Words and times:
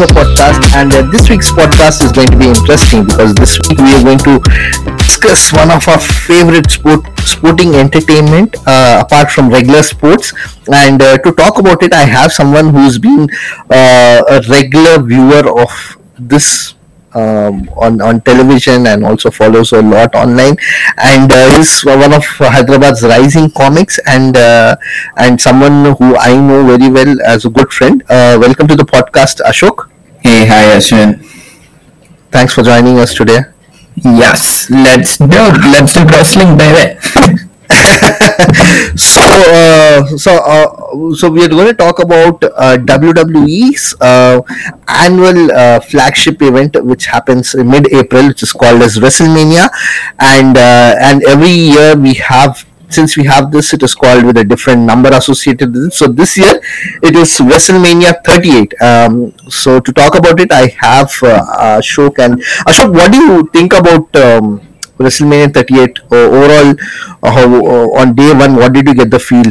Closer 0.00 0.14
podcast, 0.14 0.72
and 0.76 0.90
uh, 0.94 1.02
this 1.10 1.28
week's 1.28 1.50
podcast 1.50 2.02
is 2.02 2.10
going 2.10 2.28
to 2.28 2.38
be 2.38 2.48
interesting 2.48 3.04
because 3.04 3.34
this 3.34 3.60
week 3.68 3.76
we 3.76 3.92
are 3.92 4.02
going 4.02 4.16
to 4.20 4.40
discuss 4.96 5.52
one 5.52 5.70
of 5.70 5.86
our 5.88 5.98
favorite 6.00 6.70
sport, 6.70 7.04
sporting 7.20 7.74
entertainment 7.74 8.56
uh, 8.66 9.02
apart 9.04 9.30
from 9.30 9.50
regular 9.50 9.82
sports. 9.82 10.32
And 10.72 11.02
uh, 11.02 11.18
to 11.18 11.32
talk 11.32 11.58
about 11.58 11.82
it, 11.82 11.92
I 11.92 12.06
have 12.06 12.32
someone 12.32 12.72
who's 12.72 12.98
been 12.98 13.28
uh, 13.68 14.22
a 14.26 14.40
regular 14.48 15.02
viewer 15.02 15.60
of 15.60 15.98
this 16.18 16.76
um, 17.14 17.68
on 17.76 18.00
on 18.00 18.20
television 18.20 18.86
and 18.86 19.04
also 19.04 19.30
follows 19.30 19.72
a 19.72 19.82
lot 19.82 20.14
online 20.14 20.56
and 20.98 21.30
uh, 21.32 21.56
he's 21.56 21.84
one 21.84 22.12
of 22.12 22.24
Hyderabad's 22.24 23.02
rising 23.02 23.50
comics 23.50 23.98
and 24.06 24.36
uh, 24.36 24.76
and 25.16 25.40
someone 25.40 25.94
who 25.96 26.16
I 26.16 26.36
know 26.36 26.64
very 26.76 26.90
well 26.90 27.20
as 27.22 27.44
a 27.44 27.50
good 27.50 27.72
friend. 27.72 28.02
Uh, 28.08 28.38
welcome 28.40 28.68
to 28.68 28.76
the 28.76 28.84
podcast, 28.84 29.40
Ashok. 29.40 29.90
Hey, 30.20 30.46
hi 30.46 30.76
Ashwin. 30.76 31.24
Thanks 32.30 32.54
for 32.54 32.62
joining 32.62 32.98
us 32.98 33.14
today. 33.14 33.40
Yes, 33.96 34.70
let's 34.70 35.18
do 35.18 35.26
let's 35.26 35.94
do 35.94 36.04
wrestling, 36.04 36.56
baby. 36.56 37.38
so 38.96 39.22
uh, 39.22 40.02
so 40.18 40.32
uh, 40.42 41.14
so 41.14 41.30
we 41.30 41.44
are 41.44 41.48
going 41.48 41.66
to 41.66 41.74
talk 41.74 41.98
about 42.00 42.42
uh, 42.42 42.76
WWE's 42.78 43.94
uh, 44.00 44.40
annual 44.88 45.52
uh, 45.52 45.80
flagship 45.80 46.42
event 46.42 46.76
which 46.84 47.06
happens 47.06 47.54
in 47.54 47.68
mid-April 47.68 48.28
which 48.28 48.42
is 48.42 48.52
called 48.52 48.82
as 48.82 48.98
WrestleMania. 48.98 49.68
And 50.18 50.56
uh, 50.56 50.96
and 51.00 51.22
every 51.24 51.50
year 51.50 51.96
we 51.96 52.14
have 52.14 52.66
since 52.88 53.16
we 53.16 53.24
have 53.24 53.52
this 53.52 53.72
it 53.72 53.82
is 53.84 53.94
called 53.94 54.24
with 54.24 54.36
a 54.38 54.44
different 54.44 54.82
number 54.82 55.10
associated 55.10 55.72
with 55.72 55.88
it. 55.88 55.92
So 55.92 56.08
this 56.08 56.36
year 56.36 56.60
it 57.02 57.14
is 57.14 57.30
WrestleMania 57.38 58.24
38 58.24 58.82
um, 58.82 59.32
so 59.48 59.78
to 59.78 59.92
talk 59.92 60.16
about 60.16 60.40
it 60.40 60.50
I 60.50 60.66
have 60.78 61.10
Ashok 61.10 62.18
and 62.18 62.42
Ashok 62.66 62.92
what 62.92 63.12
do 63.12 63.18
you 63.18 63.48
think 63.52 63.74
about 63.74 64.14
um, 64.16 64.60
WrestleMania 65.00 65.52
38 65.52 65.98
uh, 65.98 66.16
overall 66.16 66.70
uh, 67.22 67.30
how, 67.30 67.46
uh, 67.54 68.00
on 68.00 68.14
day 68.14 68.32
one 68.32 68.56
what 68.56 68.72
did 68.72 68.86
you 68.86 68.94
get 68.94 69.10
the 69.10 69.18
feel 69.18 69.50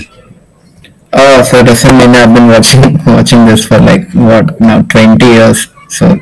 Oh, 1.11 1.42
so 1.42 1.64
WrestleMania, 1.64 2.28
I've 2.28 2.36
been 2.36 2.47
watching 2.47 3.03
watching 3.05 3.45
this 3.45 3.66
for 3.66 3.80
like 3.80 4.11
what 4.14 4.59
now 4.61 4.83
twenty 4.83 5.25
years. 5.25 5.67
So 5.89 6.16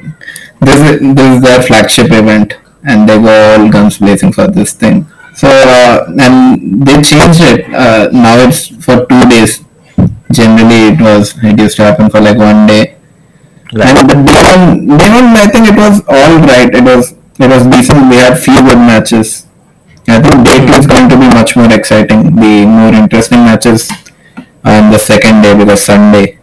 this 0.61 0.79
is 0.79 1.15
this 1.15 1.27
is 1.35 1.41
their 1.41 1.61
flagship 1.61 2.07
event, 2.11 2.53
and 2.87 3.07
they 3.07 3.17
go 3.19 3.27
all 3.27 3.69
guns 3.69 3.97
blazing 3.97 4.31
for 4.31 4.47
this 4.47 4.71
thing. 4.73 5.05
So 5.35 5.49
uh, 5.49 6.07
and 6.19 6.81
they 6.87 7.01
changed 7.01 7.41
it. 7.41 7.65
Uh, 7.73 8.09
now 8.13 8.37
it's 8.47 8.67
for 8.83 9.05
two 9.05 9.23
days. 9.29 9.59
Generally, 10.31 10.95
it 10.95 11.01
was 11.01 11.35
it 11.43 11.59
used 11.59 11.75
to 11.77 11.83
happen 11.83 12.09
for 12.09 12.21
like 12.21 12.37
one 12.37 12.65
day. 12.65 12.95
And 13.75 14.09
the 14.09 14.15
day 14.23 14.39
one, 14.47 14.87
day 14.97 15.09
one, 15.11 15.35
I 15.35 15.47
think 15.51 15.67
it 15.67 15.75
was 15.75 15.99
all 16.07 16.39
right. 16.47 16.73
It 16.73 16.83
was 16.83 17.16
it 17.39 17.47
was 17.49 17.65
decent. 17.67 18.09
We 18.09 18.17
had 18.17 18.37
few 18.37 18.59
good 18.61 18.77
matches. 18.77 19.45
I 20.07 20.21
think 20.21 20.45
day 20.45 20.65
two 20.65 20.73
is 20.79 20.87
going 20.87 21.09
to 21.09 21.17
be 21.19 21.27
much 21.27 21.55
more 21.55 21.71
exciting. 21.71 22.35
The 22.35 22.65
more 22.65 22.93
interesting 22.93 23.39
matches 23.39 23.89
on 24.63 24.91
the 24.91 24.97
second 24.97 25.41
day 25.41 25.55
because 25.57 25.81
Sunday. 25.81 26.39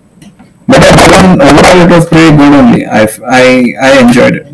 But 0.67 0.83
overall, 0.83 1.43
overall 1.43 1.79
it 1.87 1.91
was 1.91 2.07
pretty 2.07 2.37
good 2.37 2.53
only. 2.53 2.87
I, 2.87 3.09
I, 3.27 3.75
I 3.81 4.01
enjoyed 4.01 4.37
it. 4.37 4.47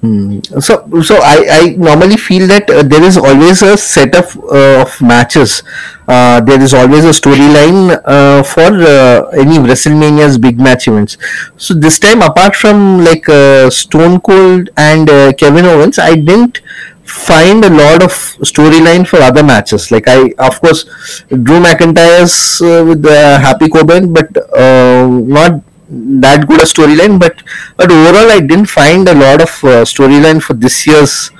Hmm. 0.00 0.38
So, 0.60 0.86
so 1.02 1.16
I, 1.16 1.46
I 1.50 1.68
normally 1.76 2.16
feel 2.16 2.46
that 2.46 2.70
uh, 2.70 2.84
there 2.84 3.02
is 3.02 3.16
always 3.16 3.62
a 3.62 3.76
set 3.76 4.14
of, 4.14 4.36
uh, 4.44 4.82
of 4.82 5.00
matches. 5.00 5.64
Uh, 6.06 6.40
there 6.40 6.62
is 6.62 6.72
always 6.72 7.04
a 7.04 7.08
storyline 7.08 8.00
uh, 8.04 8.44
for 8.44 8.60
uh, 8.60 9.28
any 9.30 9.58
WrestleMania's 9.58 10.38
big 10.38 10.60
match 10.60 10.86
events. 10.86 11.18
So 11.56 11.74
this 11.74 11.98
time, 11.98 12.22
apart 12.22 12.54
from 12.54 13.04
like 13.04 13.28
uh, 13.28 13.70
Stone 13.70 14.20
Cold 14.20 14.70
and 14.76 15.08
Kevin 15.36 15.64
Owens, 15.64 15.98
I 15.98 16.14
didn't 16.14 16.60
find 17.02 17.64
a 17.64 17.70
lot 17.70 18.00
of 18.00 18.12
storyline 18.46 19.04
for 19.04 19.16
other 19.16 19.42
matches. 19.42 19.90
Like 19.90 20.06
I, 20.06 20.32
of 20.38 20.60
course, 20.60 20.84
Drew 21.28 21.58
McIntyre's 21.58 22.60
with 22.60 23.02
the 23.02 23.38
Happy 23.40 23.68
Corbin, 23.68 24.12
but 24.12 24.30
not 24.54 25.60
that 25.90 26.46
good 26.46 26.60
a 26.60 26.64
storyline. 26.64 27.18
But 27.18 27.42
but 27.76 27.90
overall, 27.90 28.30
I 28.30 28.40
didn't 28.40 28.66
find 28.66 29.08
a 29.08 29.14
lot 29.14 29.40
of 29.40 29.50
uh, 29.64 29.84
storyline 29.84 30.42
for 30.42 30.54
this 30.54 30.86
year's 30.86 31.30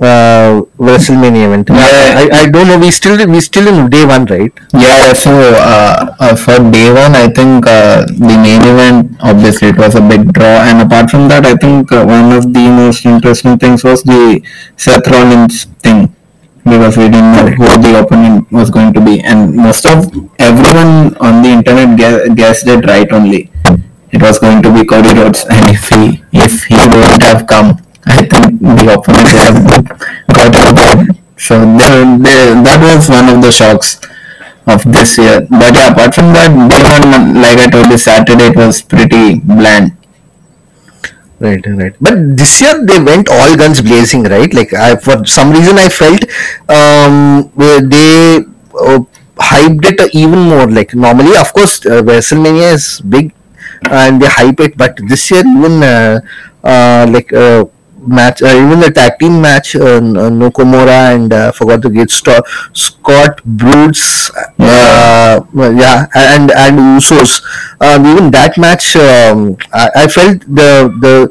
uh, 0.00 0.62
WrestleMania 0.78 1.46
event. 1.46 1.68
Yeah. 1.68 1.76
I, 2.22 2.28
I 2.42 2.50
don't 2.50 2.66
know. 2.66 2.78
We 2.78 2.90
still 2.90 3.16
we 3.28 3.40
still 3.40 3.68
in 3.68 3.88
day 3.88 4.04
one, 4.04 4.24
right? 4.26 4.52
Yeah, 4.74 5.12
so 5.12 5.30
uh, 5.30 6.16
uh, 6.18 6.36
for 6.36 6.58
day 6.70 6.92
one, 6.92 7.14
I 7.14 7.28
think 7.28 7.66
uh, 7.66 8.06
the 8.06 8.36
main 8.46 8.62
event, 8.62 9.16
obviously, 9.20 9.68
it 9.68 9.78
was 9.78 9.94
a 9.94 10.00
big 10.00 10.32
draw. 10.32 10.64
And 10.68 10.82
apart 10.82 11.10
from 11.10 11.28
that, 11.28 11.46
I 11.46 11.54
think 11.56 11.92
uh, 11.92 12.04
one 12.04 12.32
of 12.32 12.52
the 12.52 12.68
most 12.68 13.04
interesting 13.06 13.58
things 13.58 13.84
was 13.84 14.02
the 14.02 14.42
Seth 14.76 15.06
Rollins 15.06 15.64
thing. 15.82 16.14
Because 16.64 16.96
we 16.96 17.08
didn't 17.10 17.32
know 17.32 17.46
who 17.58 17.66
the 17.82 18.00
opponent 18.00 18.50
was 18.52 18.70
going 18.70 18.92
to 18.94 19.00
be, 19.00 19.20
and 19.20 19.54
most 19.54 19.84
of 19.84 20.06
everyone 20.38 21.16
on 21.18 21.42
the 21.42 21.50
internet 21.50 21.98
guessed 22.36 22.68
it 22.68 22.86
right 22.86 23.10
only. 23.12 23.50
It 24.12 24.22
was 24.22 24.38
going 24.38 24.62
to 24.62 24.72
be 24.72 24.84
Cody 24.84 25.12
Rhodes, 25.18 25.44
and 25.50 25.74
if 25.74 25.88
he 25.88 26.22
if 26.32 26.64
he 26.64 26.76
wouldn't 26.76 27.22
have 27.22 27.46
come, 27.46 27.82
I 28.06 28.22
think 28.22 28.60
the 28.60 28.94
opponent 28.94 29.26
would 30.28 30.36
have 30.38 30.52
got 30.52 30.78
out. 30.78 31.06
So 31.36 31.58
there, 31.58 32.04
there, 32.18 32.54
that 32.62 32.78
was 32.94 33.08
one 33.10 33.28
of 33.28 33.42
the 33.42 33.50
shocks 33.50 33.98
of 34.66 34.84
this 34.92 35.18
year. 35.18 35.42
But 35.50 35.74
yeah, 35.74 35.90
apart 35.90 36.14
from 36.14 36.32
that, 36.34 36.54
day 36.70 36.82
one, 36.86 37.42
like 37.42 37.58
I 37.58 37.66
told 37.66 37.90
you, 37.90 37.98
Saturday 37.98 38.54
it 38.54 38.56
was 38.56 38.82
pretty 38.82 39.40
bland. 39.40 39.96
Right, 41.42 41.64
right. 41.66 41.94
But 42.00 42.36
this 42.36 42.60
year 42.62 42.86
they 42.86 43.02
went 43.02 43.28
all 43.28 43.56
guns 43.56 43.80
blazing, 43.82 44.22
right? 44.24 44.52
Like 44.54 44.72
I, 44.72 44.94
for 44.94 45.24
some 45.26 45.50
reason, 45.50 45.76
I 45.76 45.88
felt 45.88 46.22
um, 46.70 47.50
they 47.90 48.36
uh, 48.78 49.00
hyped 49.50 49.84
it 49.90 50.14
even 50.14 50.38
more. 50.38 50.70
Like 50.70 50.94
normally, 50.94 51.36
of 51.36 51.52
course, 51.52 51.84
uh, 51.84 52.00
WrestleMania 52.02 52.74
is 52.74 53.00
big 53.00 53.34
and 53.90 54.22
they 54.22 54.28
hype 54.28 54.60
it, 54.60 54.76
but 54.76 54.96
this 55.08 55.32
year 55.32 55.40
even 55.40 55.82
uh, 55.82 56.20
uh, 56.62 57.06
like 57.10 57.32
uh, 57.32 57.64
match, 58.06 58.42
uh, 58.42 58.46
even 58.48 58.80
the 58.80 58.90
tag 58.90 59.18
team 59.18 59.40
match, 59.40 59.74
uh, 59.76 59.96
N- 59.96 60.16
and 60.16 61.32
uh, 61.32 61.52
forgot 61.52 61.82
the 61.82 61.90
gate 61.90 62.10
Scott 62.10 62.44
Scott 62.72 63.42
Broods, 63.44 64.30
uh, 64.58 65.40
yeah, 65.54 66.06
and 66.14 66.50
and 66.50 66.78
Usos. 66.98 67.42
Um, 67.80 68.06
even 68.06 68.30
that 68.32 68.56
match, 68.58 68.96
um, 68.96 69.56
I, 69.72 69.90
I 70.04 70.08
felt 70.08 70.40
the 70.42 70.90
the 71.00 71.30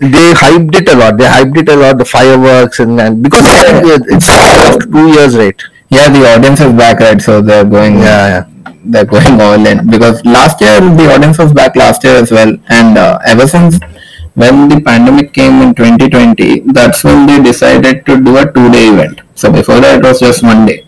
they 0.00 0.32
hyped 0.32 0.74
it 0.74 0.88
a 0.88 0.94
lot. 0.96 1.18
They 1.18 1.24
hyped 1.26 1.56
it 1.58 1.68
a 1.68 1.76
lot. 1.76 1.98
The 1.98 2.04
fireworks 2.04 2.80
and, 2.80 3.00
and 3.00 3.22
because 3.22 3.44
it's 4.08 4.26
two 4.86 5.08
years, 5.12 5.36
right? 5.36 5.60
Yeah, 5.90 6.08
the 6.08 6.24
audience 6.34 6.60
is 6.60 6.72
back, 6.72 7.00
right? 7.00 7.20
So 7.20 7.42
they're 7.42 7.64
going, 7.64 7.98
Yeah, 7.98 8.46
yeah. 8.64 8.72
they're 8.84 9.04
going 9.04 9.40
all 9.40 9.66
in 9.66 9.90
because 9.90 10.24
last 10.24 10.60
year 10.60 10.80
the 10.80 11.12
audience 11.14 11.36
was 11.38 11.52
back 11.52 11.76
last 11.76 12.04
year 12.04 12.14
as 12.16 12.30
well, 12.30 12.54
and 12.68 12.96
uh, 12.96 13.18
ever 13.26 13.46
since 13.46 13.78
when 14.40 14.68
the 14.68 14.80
pandemic 14.80 15.32
came 15.32 15.60
in 15.62 15.74
2020, 15.74 16.60
that's 16.78 17.04
when 17.04 17.26
they 17.26 17.42
decided 17.42 18.04
to 18.06 18.20
do 18.20 18.36
a 18.38 18.44
two-day 18.52 18.88
event. 18.94 19.20
So 19.34 19.52
before 19.52 19.80
that, 19.80 19.98
it 19.98 20.04
was 20.04 20.20
just 20.20 20.42
one 20.42 20.66
day. 20.66 20.86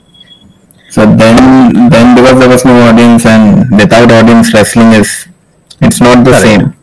So 0.90 1.06
then, 1.06 1.88
then 1.90 2.14
because 2.14 2.38
there 2.38 2.48
was 2.48 2.64
no 2.64 2.74
audience 2.88 3.24
and 3.26 3.70
without 3.76 4.12
audience, 4.12 4.52
wrestling 4.52 4.92
is 4.92 5.26
it's 5.80 6.00
not 6.00 6.24
the 6.24 6.34
same. 6.34 6.74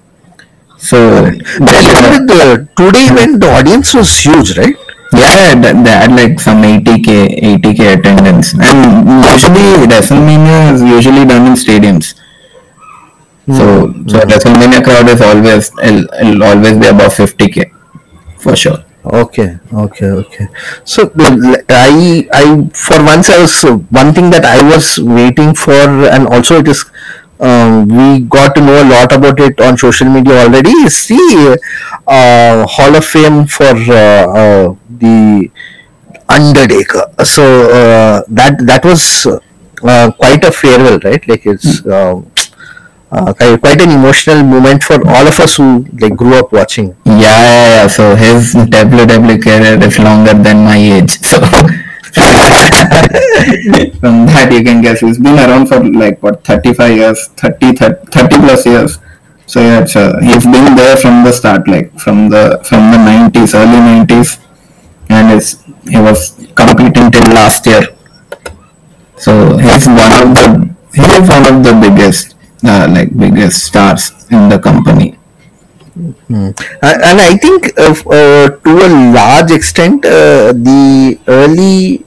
So 0.78 0.98
with 1.24 2.28
the 2.32 2.68
two-day 2.78 3.06
event, 3.12 3.42
the 3.42 3.52
audience 3.52 3.94
was 3.94 4.10
huge, 4.18 4.58
right? 4.58 4.76
Yeah, 5.14 5.54
th- 5.62 5.84
they 5.84 5.92
had 5.92 6.12
like 6.16 6.40
some 6.40 6.62
80k, 6.64 7.42
80k 7.42 7.98
attendance, 8.00 8.54
and 8.54 8.80
usually 9.26 9.88
WrestleMania 9.90 10.74
is 10.74 10.82
usually 10.84 11.26
done 11.26 11.48
in 11.48 11.54
stadiums. 11.54 12.14
So, 13.58 13.94
so 14.08 14.20
WrestleMania 14.30 14.84
crowd 14.84 15.08
is 15.10 15.22
always 15.22 15.72
it'll, 15.80 16.06
it'll 16.14 16.44
always 16.44 16.78
be 16.78 16.88
above 16.88 17.14
50k, 17.14 17.72
for 18.38 18.56
sure. 18.56 18.84
Okay, 19.06 19.58
okay, 19.74 20.06
okay. 20.08 20.48
So 20.84 21.12
I, 21.70 22.28
I 22.34 22.70
for 22.74 23.04
once 23.04 23.30
I 23.30 23.40
was 23.42 23.62
one 23.90 24.14
thing 24.14 24.30
that 24.32 24.46
I 24.46 24.62
was 24.62 25.00
waiting 25.00 25.56
for, 25.56 25.74
and 25.74 26.28
also 26.28 26.60
it 26.60 26.68
is. 26.68 26.86
Um, 27.42 27.88
we 27.88 28.20
got 28.26 28.54
to 28.56 28.62
know 28.62 28.84
a 28.84 28.88
lot 28.90 29.14
about 29.14 29.40
it 29.40 29.62
on 29.62 29.78
social 29.78 30.10
media 30.10 30.44
already. 30.44 30.72
Is 30.72 31.08
the 31.08 31.58
uh, 32.06 32.68
Hall 32.68 32.94
of 32.96 33.06
Fame 33.06 33.48
for 33.48 33.64
uh, 33.64 33.96
uh, 33.96 34.76
the 34.90 35.50
Undertaker. 36.28 37.04
So 37.24 37.44
uh, 37.72 38.24
that 38.28 38.58
that 38.68 38.84
was 38.86 39.26
uh, 39.26 40.12
quite 40.12 40.44
a 40.44 40.52
farewell, 40.52 41.00
right? 41.00 41.26
Like 41.28 41.46
it's 41.46 41.86
um, 41.88 42.30
uh, 43.12 43.34
quite 43.34 43.82
an 43.82 43.90
emotional 43.90 44.44
moment 44.44 44.84
for 44.84 44.96
all 45.08 45.28
of 45.28 45.40
us 45.40 45.58
who 45.58 45.86
like 46.00 46.16
grew 46.16 46.36
up 46.36 46.52
watching. 46.52 46.96
Yeah, 47.06 47.16
yeah, 47.18 47.70
yeah. 47.76 47.88
So 47.88 48.16
his 48.16 48.54
WWE 48.54 49.42
career 49.42 49.82
is 49.84 50.00
longer 50.00 50.34
than 50.34 50.64
my 50.64 50.78
age. 50.78 51.20
So 51.20 51.40
from 54.00 54.26
that 54.26 54.50
you 54.52 54.64
can 54.64 54.82
guess 54.82 55.00
he's 55.00 55.20
been 55.20 55.38
around 55.38 55.68
for 55.68 55.84
like 55.84 56.22
what 56.24 56.44
35 56.44 56.98
years, 56.98 57.28
30, 57.38 57.74
30, 57.74 58.06
30 58.12 58.38
plus 58.38 58.66
years. 58.66 59.00
So 59.46 59.62
yeah, 59.62 59.86
uh, 59.96 60.20
he's 60.22 60.44
been 60.44 60.76
there 60.76 60.96
from 60.96 61.24
the 61.24 61.32
start, 61.32 61.68
like 61.68 61.98
from 62.00 62.30
the 62.30 62.62
from 62.64 62.92
the 62.92 62.98
nineties, 62.98 63.56
early 63.56 63.80
nineties, 63.80 64.38
and 65.10 65.32
it's, 65.32 65.64
he 65.90 65.98
was 65.98 66.36
competing 66.56 67.10
till 67.12 67.28
last 67.34 67.66
year. 67.66 67.82
So 69.18 69.58
he's 69.58 69.88
one 69.88 70.14
of 70.22 70.36
the 70.38 70.76
he 70.94 71.02
is 71.02 71.30
one 71.30 71.46
of 71.52 71.64
the 71.64 71.74
biggest 71.82 72.29
uh, 72.66 72.88
like 72.90 73.16
biggest 73.16 73.64
stars 73.66 74.12
in 74.32 74.50
the 74.50 74.60
company. 74.60 75.18
Uh, 76.32 76.54
and 76.82 77.20
I 77.20 77.36
think 77.38 77.78
uh, 77.78 77.92
uh, 77.92 78.50
to 78.50 78.72
a 78.88 78.90
large 79.14 79.52
extent, 79.52 80.06
uh, 80.06 80.54
the 80.54 81.20
early 81.28 82.06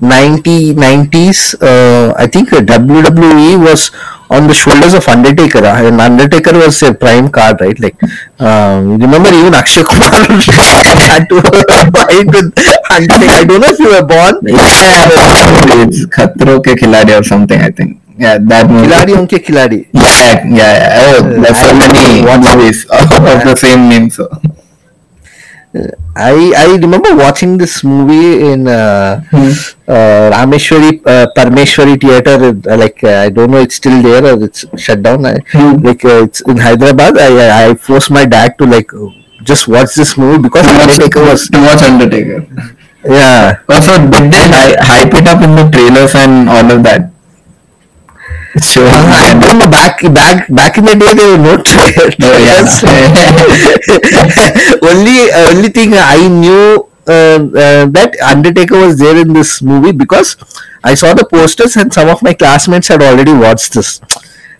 90, 0.00 0.74
90s, 0.74 1.54
uh, 1.62 2.14
I 2.16 2.26
think 2.26 2.50
WWE 2.50 3.62
was 3.62 3.90
on 4.30 4.46
the 4.46 4.54
shoulders 4.54 4.94
of 4.94 5.06
Undertaker. 5.08 5.58
uh, 5.64 5.82
And 5.86 6.00
Undertaker 6.00 6.52
was 6.58 6.82
a 6.82 6.92
prime 6.94 7.30
card, 7.30 7.60
right? 7.60 7.78
Like, 7.80 7.96
um, 8.40 8.98
remember 8.98 9.30
even 9.30 9.54
Akshay 9.54 9.82
Kumar 9.84 10.10
had 10.10 11.28
to 11.28 11.40
fight 11.92 12.26
with 12.26 12.52
Undertaker. 12.90 13.32
I 13.32 13.44
don't 13.44 13.60
know 13.60 13.68
if 13.68 13.78
you 13.78 13.88
were 13.88 14.04
born. 14.06 14.40
Yeah, 14.46 15.84
it's 15.86 16.06
Khatro 16.06 16.60
ke 16.62 16.78
Khiladi 16.78 17.18
or 17.20 17.24
something. 17.24 17.60
I 17.60 17.70
think. 17.70 17.99
Yeah, 18.20 18.36
that. 18.52 18.68
Khiladiyon 18.68 19.24
Ka 19.30 19.38
Khiladi. 19.40 19.88
Yeah, 19.96 20.44
yeah, 20.44 20.44
yeah. 20.44 21.16
Oh, 21.16 21.40
there's 21.40 21.56
so 21.56 21.72
many 21.72 22.20
movies 22.20 22.84
of 22.92 23.08
the 23.48 23.56
same 23.56 23.88
name. 23.88 24.10
So 24.12 24.28
I 26.16 26.52
I 26.58 26.66
remember 26.82 27.14
watching 27.14 27.56
this 27.56 27.84
movie 27.86 28.42
in 28.52 28.66
uh, 28.66 29.22
uh, 29.86 30.24
Rameshwari 30.34 31.00
uh, 31.06 31.26
Parmeshwari 31.36 31.94
Theatre. 31.96 32.50
uh, 32.68 32.76
Like 32.76 32.98
uh, 33.04 33.22
I 33.24 33.30
don't 33.30 33.50
know, 33.52 33.58
it's 33.62 33.76
still 33.76 34.02
there 34.02 34.24
or 34.34 34.42
it's 34.44 34.66
shut 34.76 35.02
down. 35.02 35.24
I, 35.24 35.38
Hmm. 35.54 35.78
Like 35.80 36.04
uh, 36.04 36.24
it's 36.26 36.40
in 36.42 36.58
Hyderabad. 36.58 37.16
I 37.16 37.70
I 37.70 37.74
forced 37.74 38.10
my 38.10 38.26
dad 38.26 38.58
to 38.58 38.66
like 38.66 38.90
just 39.46 39.68
watch 39.68 39.94
this 39.94 40.18
movie 40.18 40.42
because 40.42 40.66
Undertaker 40.66 41.22
was 41.22 41.48
to 41.48 41.58
watch 41.62 41.82
Undertaker. 41.86 42.44
yeah. 43.06 43.62
Also, 43.70 43.96
did 44.10 44.28
they 44.34 44.44
hy- 44.58 44.76
hype 44.92 45.14
it 45.14 45.26
up 45.30 45.40
in 45.40 45.54
the 45.56 45.64
trailers 45.70 46.12
and 46.18 46.50
all 46.50 46.66
of 46.76 46.82
that? 46.82 47.08
So 48.58 48.82
I 48.82 49.30
remember 49.32 49.70
back 49.70 50.02
back 50.12 50.48
back 50.50 50.76
in 50.76 50.84
the 50.84 50.96
day 50.98 51.14
there 51.14 51.30
were 51.30 51.38
no 51.38 51.62
trailers. 51.62 52.16
Oh, 52.18 52.34
yeah. 52.42 52.66
only 54.90 55.30
only 55.30 55.68
thing 55.68 55.94
I 55.94 56.26
knew 56.26 56.90
uh, 57.06 57.38
uh, 57.46 57.86
that 57.94 58.16
Undertaker 58.20 58.76
was 58.76 58.98
there 58.98 59.16
in 59.16 59.32
this 59.32 59.62
movie 59.62 59.92
because 59.92 60.36
I 60.82 60.94
saw 60.94 61.14
the 61.14 61.24
posters 61.24 61.76
and 61.76 61.92
some 61.92 62.08
of 62.08 62.22
my 62.22 62.34
classmates 62.34 62.88
had 62.88 63.02
already 63.02 63.32
watched 63.32 63.74
this. 63.74 64.00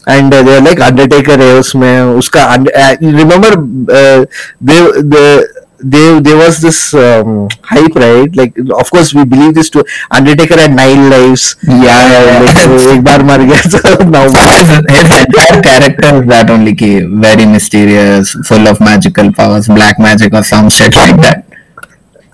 And 0.07 0.33
uh, 0.33 0.43
they 0.43 0.61
were 0.61 0.61
like 0.61 0.81
Undertaker 0.81 1.37
है 1.37 1.59
उसमें 1.59 2.17
उसका 2.19 2.47
uh, 2.71 2.97
remember 3.01 3.51
uh, 3.93 4.25
they 4.61 4.81
the 5.03 5.60
there 5.80 6.20
there 6.22 6.38
was 6.38 6.60
this 6.62 6.94
um, 6.94 7.48
hype 7.64 7.96
right 7.96 8.36
like 8.36 8.58
of 8.82 8.90
course 8.90 9.14
we 9.14 9.26
believe 9.26 9.54
this 9.54 9.70
to 9.70 9.84
Undertaker 10.10 10.58
had 10.58 10.74
nine 10.74 11.10
lives 11.10 11.56
Yeah, 11.64 11.76
yeah, 11.84 12.24
yeah. 12.26 12.40
like, 12.48 12.80
एक 12.94 13.04
बार 13.04 13.24
मर 13.24 13.46
गया 13.50 13.62
so 13.74 13.80
now 14.16 14.24
his, 14.26 14.72
his 14.96 15.12
entire 15.20 15.62
character 15.62 16.16
is 16.22 16.28
that 16.28 16.50
only 16.50 16.74
ki 16.76 17.02
very 17.28 17.46
mysterious, 17.46 18.36
full 18.48 18.68
of 18.68 18.80
magical 18.80 19.32
powers, 19.34 19.68
black 19.68 20.00
magic 20.00 20.34
or 20.34 20.44
some 20.44 20.70
shit 20.70 20.96
like 20.96 21.22
that. 21.28 21.46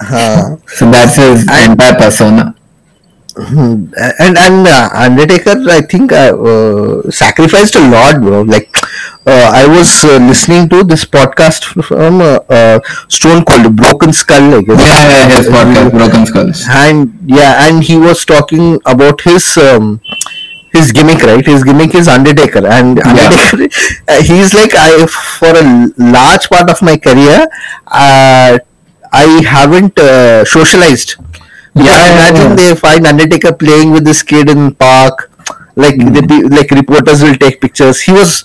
हाँ 0.01 0.57
So 0.77 0.89
that's 0.91 1.15
his 1.15 1.45
entire 1.65 1.95
persona. 1.95 2.55
Hmm. 3.37 3.85
and 4.19 4.37
and 4.37 4.67
uh, 4.67 4.89
Undertaker, 4.93 5.53
I 5.69 5.81
think, 5.81 6.11
uh, 6.11 6.35
uh, 6.53 7.09
sacrificed 7.09 7.75
a 7.75 7.83
lot, 7.91 8.19
bro. 8.21 8.41
Like, 8.41 8.69
uh, 9.26 9.50
I 9.54 9.66
was 9.66 10.04
uh, 10.04 10.18
listening 10.18 10.68
to 10.70 10.84
this 10.84 11.04
podcast 11.04 11.64
from 11.84 12.20
uh, 12.20 12.38
uh, 12.48 12.80
Stone 13.08 13.44
Cold, 13.44 13.74
Broken 13.76 14.12
Skull, 14.12 14.50
like, 14.50 14.66
Yeah, 14.66 14.76
yeah, 14.76 15.28
his 15.36 15.46
podcast, 15.48 15.90
Broken 15.90 16.26
Skulls. 16.26 16.64
and 16.68 17.18
yeah, 17.26 17.66
and 17.68 17.82
he 17.82 17.96
was 17.96 18.24
talking 18.24 18.80
about 18.86 19.20
his 19.22 19.56
um, 19.56 20.00
his 20.72 20.92
gimmick, 20.92 21.22
right? 21.22 21.44
His 21.44 21.64
gimmick 21.64 21.94
is 21.94 22.08
Undertaker, 22.08 22.66
and 22.66 22.98
Undertaker, 23.00 23.68
uh, 24.08 24.22
he's 24.22 24.52
like, 24.54 24.72
I 24.74 25.06
for 25.06 25.48
a 25.48 25.90
large 25.98 26.48
part 26.48 26.70
of 26.70 26.82
my 26.82 26.96
career, 26.96 27.46
uh, 27.86 28.58
I 29.12 29.24
haven't 29.48 29.98
uh, 29.98 30.44
socialized. 30.44 31.16
Yeah, 31.74 31.84
Yeah, 31.84 31.92
yeah, 32.04 32.12
imagine 32.12 32.50
yeah. 32.50 32.54
they 32.56 32.74
find 32.74 33.06
Undertaker 33.06 33.52
playing 33.52 33.90
with 33.92 34.04
this 34.04 34.22
kid 34.22 34.48
in 34.48 34.74
park, 34.74 35.30
like 35.76 35.96
the 35.98 36.22
pe- 36.28 36.48
like 36.56 36.70
reporters 36.70 37.22
will 37.22 37.34
take 37.36 37.60
pictures. 37.60 38.00
He 38.02 38.12
was. 38.12 38.44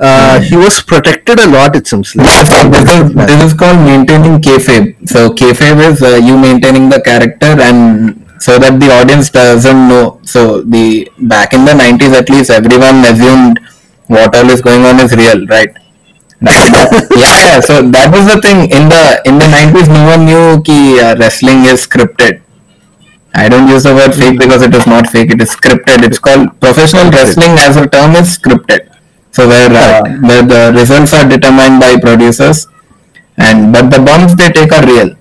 Uh, 0.00 0.40
he 0.40 0.56
was 0.56 0.80
protected 0.82 1.38
a 1.38 1.46
lot. 1.46 1.76
It 1.76 1.86
seems 1.86 2.16
like. 2.16 2.26
This 2.26 2.50
is, 2.50 3.14
this 3.14 3.40
is 3.44 3.54
called 3.54 3.78
maintaining 3.84 4.40
kayfabe. 4.40 5.08
So 5.08 5.28
kayfabe 5.30 5.92
is 5.92 6.02
uh, 6.02 6.16
you 6.16 6.38
maintaining 6.38 6.88
the 6.88 7.00
character 7.02 7.52
and 7.60 8.26
so 8.40 8.58
that 8.58 8.80
the 8.80 8.90
audience 8.90 9.28
doesn't 9.30 9.88
know. 9.88 10.18
So 10.24 10.62
the 10.62 11.06
back 11.18 11.52
in 11.52 11.66
the 11.66 11.72
90s 11.72 12.14
at 12.18 12.30
least 12.30 12.50
everyone 12.50 13.04
assumed 13.04 13.60
what 14.06 14.34
all 14.34 14.48
is 14.48 14.62
going 14.62 14.82
on 14.86 14.98
is 15.00 15.14
real, 15.14 15.46
right? 15.46 15.68
Yeah, 17.20 17.36
yeah. 17.44 17.60
So 17.60 17.82
that 17.82 18.08
was 18.10 18.24
the 18.32 18.40
thing 18.40 18.70
in 18.72 18.88
the 18.88 19.20
in 19.26 19.36
the 19.38 19.44
90s. 19.44 19.88
No 19.92 20.02
one 20.08 20.24
knew 20.24 20.62
ki 20.62 20.98
uh, 20.98 21.16
wrestling 21.18 21.66
is 21.66 21.86
scripted. 21.86 22.40
I 23.34 23.48
don't 23.48 23.68
use 23.68 23.84
the 23.84 23.94
word 23.94 24.14
fake 24.14 24.38
because 24.38 24.62
it 24.62 24.74
is 24.74 24.86
not 24.86 25.06
fake. 25.06 25.30
It 25.30 25.40
is 25.42 25.50
scripted. 25.50 26.02
It's 26.08 26.18
called 26.18 26.58
professional 26.60 27.10
wrestling 27.10 27.52
as 27.58 27.76
a 27.76 27.86
term 27.86 28.16
is 28.16 28.38
scripted. 28.38 28.88
So 29.32 29.48
where 29.48 29.70
uh, 29.70 30.02
where 30.28 30.42
the 30.42 30.72
results 30.78 31.12
are 31.14 31.28
determined 31.28 31.80
by 31.80 31.98
producers, 32.00 32.66
and 33.36 33.72
but 33.72 33.90
the 33.90 34.00
bumps 34.00 34.34
they 34.34 34.50
take 34.50 34.72
are 34.72 34.86
real. 34.86 35.14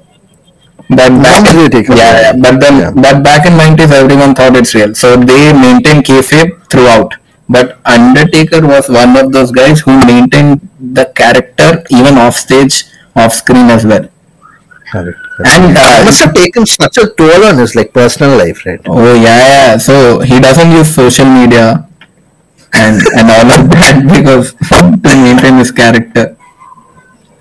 But 0.90 1.12
back 1.22 1.46
in, 1.50 1.58
they 1.58 1.70
take 1.70 1.88
yeah, 1.90 2.22
yeah, 2.22 2.34
but 2.34 2.60
then 2.60 2.80
Yeah. 2.80 2.92
but 2.92 3.24
back 3.24 3.46
in 3.46 3.56
nineties 3.58 3.92
everyone 3.92 4.34
thought 4.34 4.56
it's 4.56 4.74
real. 4.74 4.96
So 4.96 5.16
they 5.18 5.54
maintain 5.54 6.02
kayfabe 6.02 6.52
throughout. 6.72 7.14
But 7.48 7.80
Undertaker 7.86 8.62
was 8.66 8.90
one 8.90 9.16
of 9.18 9.32
those 9.32 9.52
guys 9.52 9.80
who 9.82 9.98
maintained 10.06 10.68
the 10.80 11.06
character 11.16 11.84
even 11.90 12.18
off 12.18 12.36
stage, 12.36 12.86
off 13.16 13.34
screen 13.34 13.70
as 13.70 13.86
well. 13.86 14.08
Correct. 14.92 15.18
And 15.46 15.78
uh, 15.78 16.04
must 16.06 16.20
have 16.22 16.34
taken 16.34 16.66
such 16.66 16.98
a 16.98 17.08
toll 17.18 17.44
on 17.46 17.58
his 17.60 17.76
like 17.76 17.94
personal 17.94 18.38
life, 18.38 18.66
right? 18.66 18.82
Oh 18.88 19.14
yeah, 19.14 19.38
yeah. 19.48 19.78
So 19.78 20.20
he 20.22 20.40
doesn't 20.40 20.72
use 20.72 20.90
social 20.90 21.26
media 21.26 21.88
and 22.74 23.02
and 23.18 23.28
all 23.30 23.50
of 23.58 23.70
that 23.72 24.02
because 24.16 24.54
to 25.04 25.16
maintain 25.16 25.58
his 25.58 25.72
character. 25.72 26.36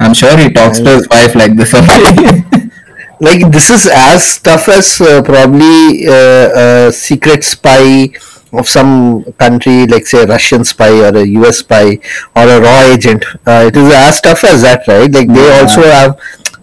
I'm 0.00 0.14
sure 0.14 0.36
he 0.38 0.50
talks 0.50 0.78
to 0.78 0.90
his 0.90 1.08
wife 1.08 1.34
like 1.34 1.56
this 1.56 1.72
like 3.20 3.50
this 3.50 3.70
is 3.70 3.88
as 3.92 4.38
tough 4.38 4.68
as 4.68 5.00
uh, 5.00 5.22
probably 5.22 6.06
uh, 6.06 6.88
a 6.88 6.92
secret 6.92 7.42
spy 7.44 8.10
of 8.52 8.66
some 8.68 9.24
country 9.34 9.86
like 9.86 10.06
say 10.06 10.22
a 10.22 10.26
russian 10.26 10.64
spy 10.64 10.88
or 11.06 11.14
a 11.16 11.24
us 11.48 11.58
spy 11.58 11.98
or 12.36 12.44
a 12.48 12.60
raw 12.60 12.80
agent 12.84 13.22
uh, 13.46 13.64
it 13.68 13.76
is 13.76 13.92
as 13.92 14.20
tough 14.22 14.42
as 14.44 14.62
that 14.62 14.86
right 14.88 15.10
like 15.12 15.28
they 15.28 15.46
Yeah. 15.48 15.60
also 15.60 15.82
have 15.82 16.18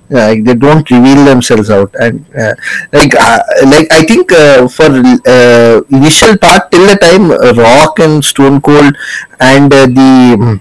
like 0.09 0.43
they 0.43 0.53
don't 0.53 0.89
reveal 0.91 1.25
themselves 1.25 1.69
out 1.69 1.93
and 1.99 2.25
uh, 2.37 2.53
like 2.93 3.13
uh, 3.15 3.39
like 3.65 3.87
i 3.91 4.03
think 4.03 4.31
uh, 4.31 4.67
for 4.67 4.85
uh, 4.85 5.81
initial 5.89 6.37
part 6.37 6.69
till 6.71 6.85
the 6.87 6.97
time 6.97 7.31
uh, 7.31 7.53
rock 7.53 7.99
and 7.99 8.23
stone 8.23 8.61
cold 8.61 8.95
and 9.39 9.73
uh, 9.73 9.85
the 9.87 10.11
mm, 10.37 10.59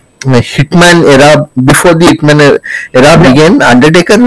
hitman 0.51 1.05
era 1.15 1.49
before 1.71 1.95
the 1.95 2.07
hitman 2.07 2.41
era 2.41 2.59
era 2.95 3.13
began 3.23 3.61
undertaker 3.61 4.19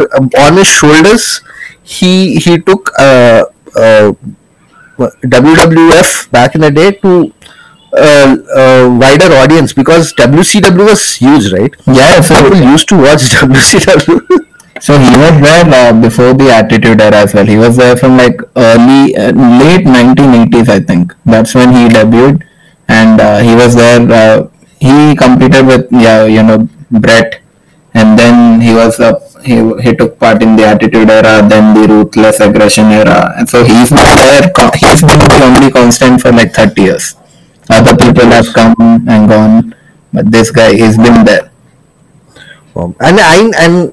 on 0.45 0.57
his 0.57 0.67
shoulders 0.67 1.41
he 1.83 2.35
he 2.35 2.59
took 2.59 2.91
uh, 2.99 3.43
uh, 3.75 4.11
WWF 4.97 6.31
back 6.31 6.55
in 6.55 6.61
the 6.61 6.71
day 6.71 6.91
to 6.91 7.31
uh, 7.93 8.35
uh, 8.55 8.97
wider 8.99 9.33
audience 9.35 9.73
because 9.73 10.13
WCW 10.13 10.85
was 10.85 11.15
huge, 11.15 11.51
right? 11.53 11.73
yeah, 11.87 12.19
People 12.21 12.57
used 12.57 12.87
to 12.89 12.97
watch 12.97 13.21
WCW. 13.41 14.46
So 14.79 14.97
he 14.97 15.11
was 15.17 15.35
there 15.41 15.65
uh, 15.67 15.93
before 15.93 16.33
the 16.33 16.49
Attitude 16.51 17.01
Era 17.01 17.23
as 17.25 17.33
well. 17.33 17.45
He 17.45 17.57
was 17.57 17.77
there 17.77 17.95
from 17.97 18.17
like 18.17 18.39
early, 18.55 19.15
uh, 19.15 19.31
late 19.31 19.85
1980s, 19.85 20.69
I 20.69 20.79
think. 20.79 21.13
That's 21.25 21.53
when 21.55 21.73
he 21.73 21.87
debuted, 21.87 22.43
and 22.87 23.19
uh, 23.19 23.39
he 23.39 23.55
was 23.55 23.75
there. 23.75 24.01
Uh, 24.01 24.49
he 24.79 25.15
competed 25.15 25.65
with 25.65 25.87
yeah, 25.91 26.25
you 26.25 26.43
know, 26.43 26.69
Brett, 26.91 27.41
and 27.93 28.17
then 28.17 28.61
he 28.61 28.73
was 28.73 28.99
uh, 28.99 29.19
he 29.43 29.55
he 29.81 29.95
took 29.95 30.19
part 30.19 30.41
in 30.41 30.55
the 30.55 30.65
Attitude 30.65 31.09
Era, 31.09 31.47
then 31.47 31.73
the 31.73 31.87
Ruthless 31.93 32.39
Aggression 32.39 32.91
Era, 32.91 33.33
and 33.37 33.47
so 33.49 33.63
he's 33.63 33.89
been 33.89 34.13
there. 34.21 34.51
He's 34.75 35.01
been 35.01 35.19
the 35.19 35.41
only 35.43 35.71
constant 35.71 36.21
for 36.21 36.31
like 36.31 36.53
30 36.53 36.81
years. 36.81 37.15
Other 37.69 37.95
people 37.97 38.25
have 38.31 38.47
come 38.53 38.75
and 39.07 39.27
gone, 39.27 39.75
but 40.13 40.31
this 40.31 40.51
guy, 40.51 40.73
he's 40.73 40.97
been 40.97 41.25
there. 41.25 41.51
And 42.77 43.17
I 43.19 43.49
and 43.57 43.91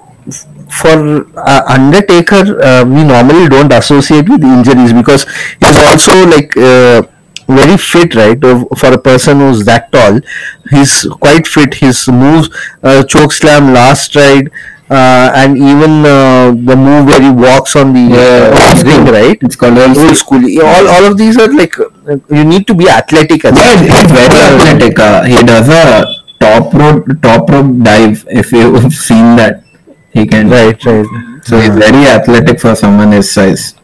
for 0.81 1.27
uh, 1.39 1.63
Undertaker, 1.69 2.61
uh, 2.63 2.85
we 2.85 3.05
normally 3.05 3.49
don't 3.49 3.73
associate 3.73 4.29
with 4.29 4.43
injuries 4.43 4.93
because 4.93 5.27
he's 5.61 5.81
also 5.83 6.27
like 6.27 6.57
uh, 6.57 7.03
very 7.49 7.77
fit, 7.77 8.15
right? 8.15 8.43
of- 8.45 8.67
For 8.79 8.93
a 8.93 8.99
person 8.99 9.41
who's 9.41 9.65
that 9.67 9.91
tall, 9.93 10.21
he's 10.71 11.07
quite 11.21 11.47
fit. 11.47 11.75
His 11.75 12.09
moves, 12.09 12.49
uh, 12.83 13.03
choke 13.05 13.33
slam, 13.33 13.73
Last 13.75 14.15
Ride, 14.17 14.51
uh, 14.91 15.33
and 15.35 15.57
even 15.57 16.05
uh, 16.05 16.53
the 16.71 16.77
move 16.77 17.07
where 17.07 17.21
he 17.21 17.31
walks 17.31 17.75
on 17.77 17.93
the 17.93 18.01
Yeah, 18.17 18.51
uh, 18.55 18.83
ring, 18.85 19.05
right? 19.13 19.39
It's 19.43 19.57
called 19.57 19.79
old 19.79 20.17
school. 20.17 20.43
All, 20.63 20.89
all 20.89 21.05
of 21.11 21.17
these 21.19 21.39
are 21.39 21.53
like 21.53 21.75
you 22.31 22.45
need 22.45 22.67
to 22.67 22.75
be 22.75 22.89
athletic. 22.89 23.45
As 23.45 23.57
Yeah, 23.57 23.77
he's 23.81 24.11
very 24.13 24.41
athletic. 24.51 24.99
Uh, 24.99 25.23
he 25.25 25.43
does 25.43 25.69
a 25.69 26.07
top 26.41 26.73
rope 26.75 27.07
top 27.23 27.49
rope 27.51 27.83
dive. 27.83 28.27
If 28.31 28.53
you've 28.53 28.93
seen 28.93 29.37
that, 29.37 29.64
he 30.15 30.27
can. 30.27 30.49
Right, 30.49 30.83
right. 30.85 31.07
So 31.45 31.61
he's 31.61 31.75
very 31.77 32.07
athletic 32.07 32.61
for 32.61 32.75
someone 32.75 33.13
his 33.13 33.31
size. 33.31 33.75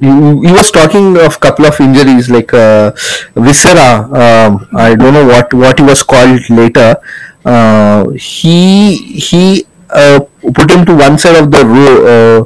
he, 0.00 0.06
he 0.08 0.52
was 0.58 0.70
talking 0.70 1.16
of 1.18 1.40
couple 1.40 1.66
of 1.66 1.80
injuries 1.80 2.30
like 2.30 2.52
uh, 2.54 2.92
Viscera. 3.34 3.90
Um, 4.22 4.68
I 4.76 4.94
don't 4.94 5.14
know 5.14 5.26
what 5.26 5.52
what 5.54 5.78
he 5.78 5.84
was 5.84 6.02
called 6.02 6.48
later. 6.50 6.96
Uh, 7.44 8.10
he 8.10 8.96
he 9.28 9.66
uh, 9.90 10.20
put 10.54 10.70
him 10.70 10.84
to 10.86 10.94
one 10.96 11.18
side 11.18 11.36
of 11.42 11.50
the 11.50 11.62
ro- 11.66 12.04
uh, 12.14 12.40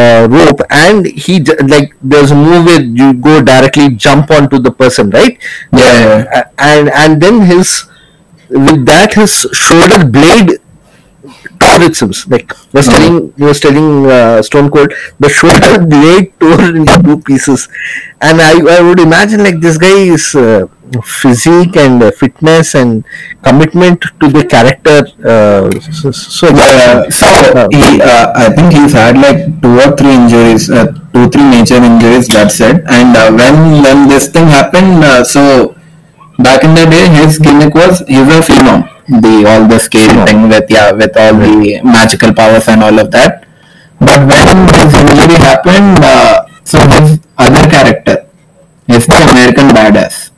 uh, 0.00 0.28
rope, 0.30 0.60
and 0.70 1.06
he 1.06 1.40
j- 1.40 1.56
like 1.74 1.94
there's 2.02 2.30
a 2.30 2.34
move 2.36 2.66
where 2.66 2.82
you 2.82 3.12
go 3.14 3.42
directly 3.42 3.90
jump 4.06 4.30
onto 4.30 4.58
the 4.58 4.70
person, 4.70 5.10
right? 5.10 5.38
Yeah, 5.72 6.00
yeah. 6.24 6.48
And 6.58 6.90
and 6.90 7.22
then 7.22 7.40
his 7.42 7.84
with 8.50 8.84
that 8.86 9.14
his 9.14 9.32
shoulder 9.52 10.04
blade 10.04 10.58
its. 11.82 12.26
Like 12.28 12.52
was 12.72 12.86
Mhm. 12.88 12.92
telling 12.92 13.32
he 13.36 13.44
was 13.44 13.60
telling 13.60 14.06
uh, 14.06 14.42
Stone 14.42 14.70
Cold 14.70 14.92
the 15.20 15.28
shoulder 15.28 15.78
blade 15.92 16.32
tore 16.40 16.60
into 16.76 16.96
two 17.02 17.18
pieces, 17.18 17.68
and 18.20 18.40
I, 18.40 18.52
I 18.76 18.80
would 18.82 19.00
imagine 19.00 19.42
like 19.44 19.60
this 19.60 19.78
guy 19.78 19.98
is 20.16 20.34
uh, 20.34 20.66
physique 21.04 21.76
and 21.76 22.02
uh, 22.02 22.10
fitness 22.10 22.74
and 22.74 23.04
commitment 23.42 24.00
to 24.20 24.28
the 24.28 24.44
character. 24.44 24.98
Uh, 25.24 25.70
so, 25.92 26.10
so 26.10 26.46
Uh, 26.48 27.10
so 27.10 27.28
he, 27.70 28.00
uh, 28.00 28.32
I 28.34 28.48
think 28.56 28.72
he's 28.72 28.92
had 28.92 29.16
like 29.18 29.40
two 29.62 29.74
or 29.84 29.90
three 29.96 30.14
injuries, 30.20 30.70
uh, 30.70 30.86
two 31.12 31.28
three 31.28 31.44
major 31.44 31.76
injuries. 31.76 32.28
That's 32.28 32.60
it. 32.60 32.82
And 32.88 33.16
uh, 33.16 33.30
when 33.40 33.82
when 33.84 34.08
this 34.08 34.28
thing 34.28 34.46
happened, 34.48 35.04
uh, 35.04 35.24
so 35.24 35.74
back 36.38 36.64
in 36.64 36.74
the 36.74 36.86
day, 36.86 37.04
his 37.20 37.38
gimmick 37.38 37.74
was 37.74 38.00
he's 38.08 38.28
a 38.38 38.40
phenom. 38.50 38.88
The 39.08 39.34
all 39.48 39.64
the 39.66 39.78
scale 39.78 40.12
thing 40.26 40.48
with 40.48 40.68
yeah 40.70 40.92
with 40.92 41.16
all 41.16 41.34
the 41.34 41.80
magical 41.82 42.32
powers 42.34 42.68
and 42.68 42.82
all 42.84 42.98
of 42.98 43.10
that. 43.12 43.44
But 43.98 44.20
when 44.28 44.66
this 44.68 44.92
injury 44.94 45.38
happened, 45.40 45.98
uh, 46.04 46.44
so 46.64 46.78
his 46.92 47.18
other 47.38 47.64
character 47.70 48.26
is 48.88 49.06
the 49.06 49.16
American 49.32 49.68
Badass. 49.72 50.30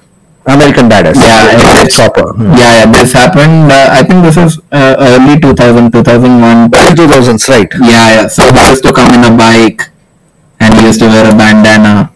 American 0.46 0.88
Badass. 0.88 1.16
Yeah, 1.18 1.52
it's- 1.52 1.96
Chopper. 1.96 2.32
Hmm. 2.32 2.54
Yeah, 2.56 2.72
yeah, 2.78 2.86
this 2.92 3.12
happened. 3.12 3.70
Uh, 3.70 3.88
I 3.90 4.02
think 4.06 4.22
this 4.24 4.36
is 4.38 4.58
uh, 4.72 4.94
early 4.98 5.38
2000, 5.40 5.90
2001. 5.92 6.70
Early 6.72 6.94
2000s, 6.94 7.48
right? 7.48 7.68
Yeah, 7.82 8.06
yeah. 8.14 8.26
So 8.28 8.46
he 8.54 8.68
used 8.70 8.82
to 8.84 8.92
come 8.92 9.12
in 9.14 9.22
a 9.26 9.36
bike 9.36 9.90
and 10.60 10.74
he 10.78 10.86
used 10.86 11.00
to 11.00 11.06
wear 11.06 11.26
a 11.30 11.34
bandana. 11.34 12.12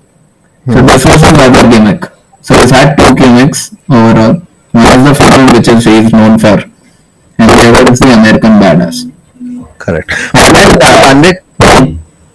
So 0.66 0.80
this 0.80 1.04
was 1.04 1.20
his 1.20 1.34
other 1.36 1.68
gimmick. 1.68 2.04
So 2.40 2.56
he's 2.56 2.70
had 2.70 2.96
two 2.96 3.14
gimmicks 3.14 3.74
overall. 3.90 4.40
One 4.74 5.04
the 5.06 5.12
phenom 5.14 5.52
which 5.54 5.68
is 5.68 5.84
he's 5.84 6.12
known 6.12 6.38
for, 6.38 6.58
and 7.38 7.48
the 7.50 7.54
other 7.78 7.92
is 7.92 8.00
the 8.00 8.12
American 8.12 8.58
Badass. 8.62 8.96
Correct. 9.78 10.10
And 10.34 11.24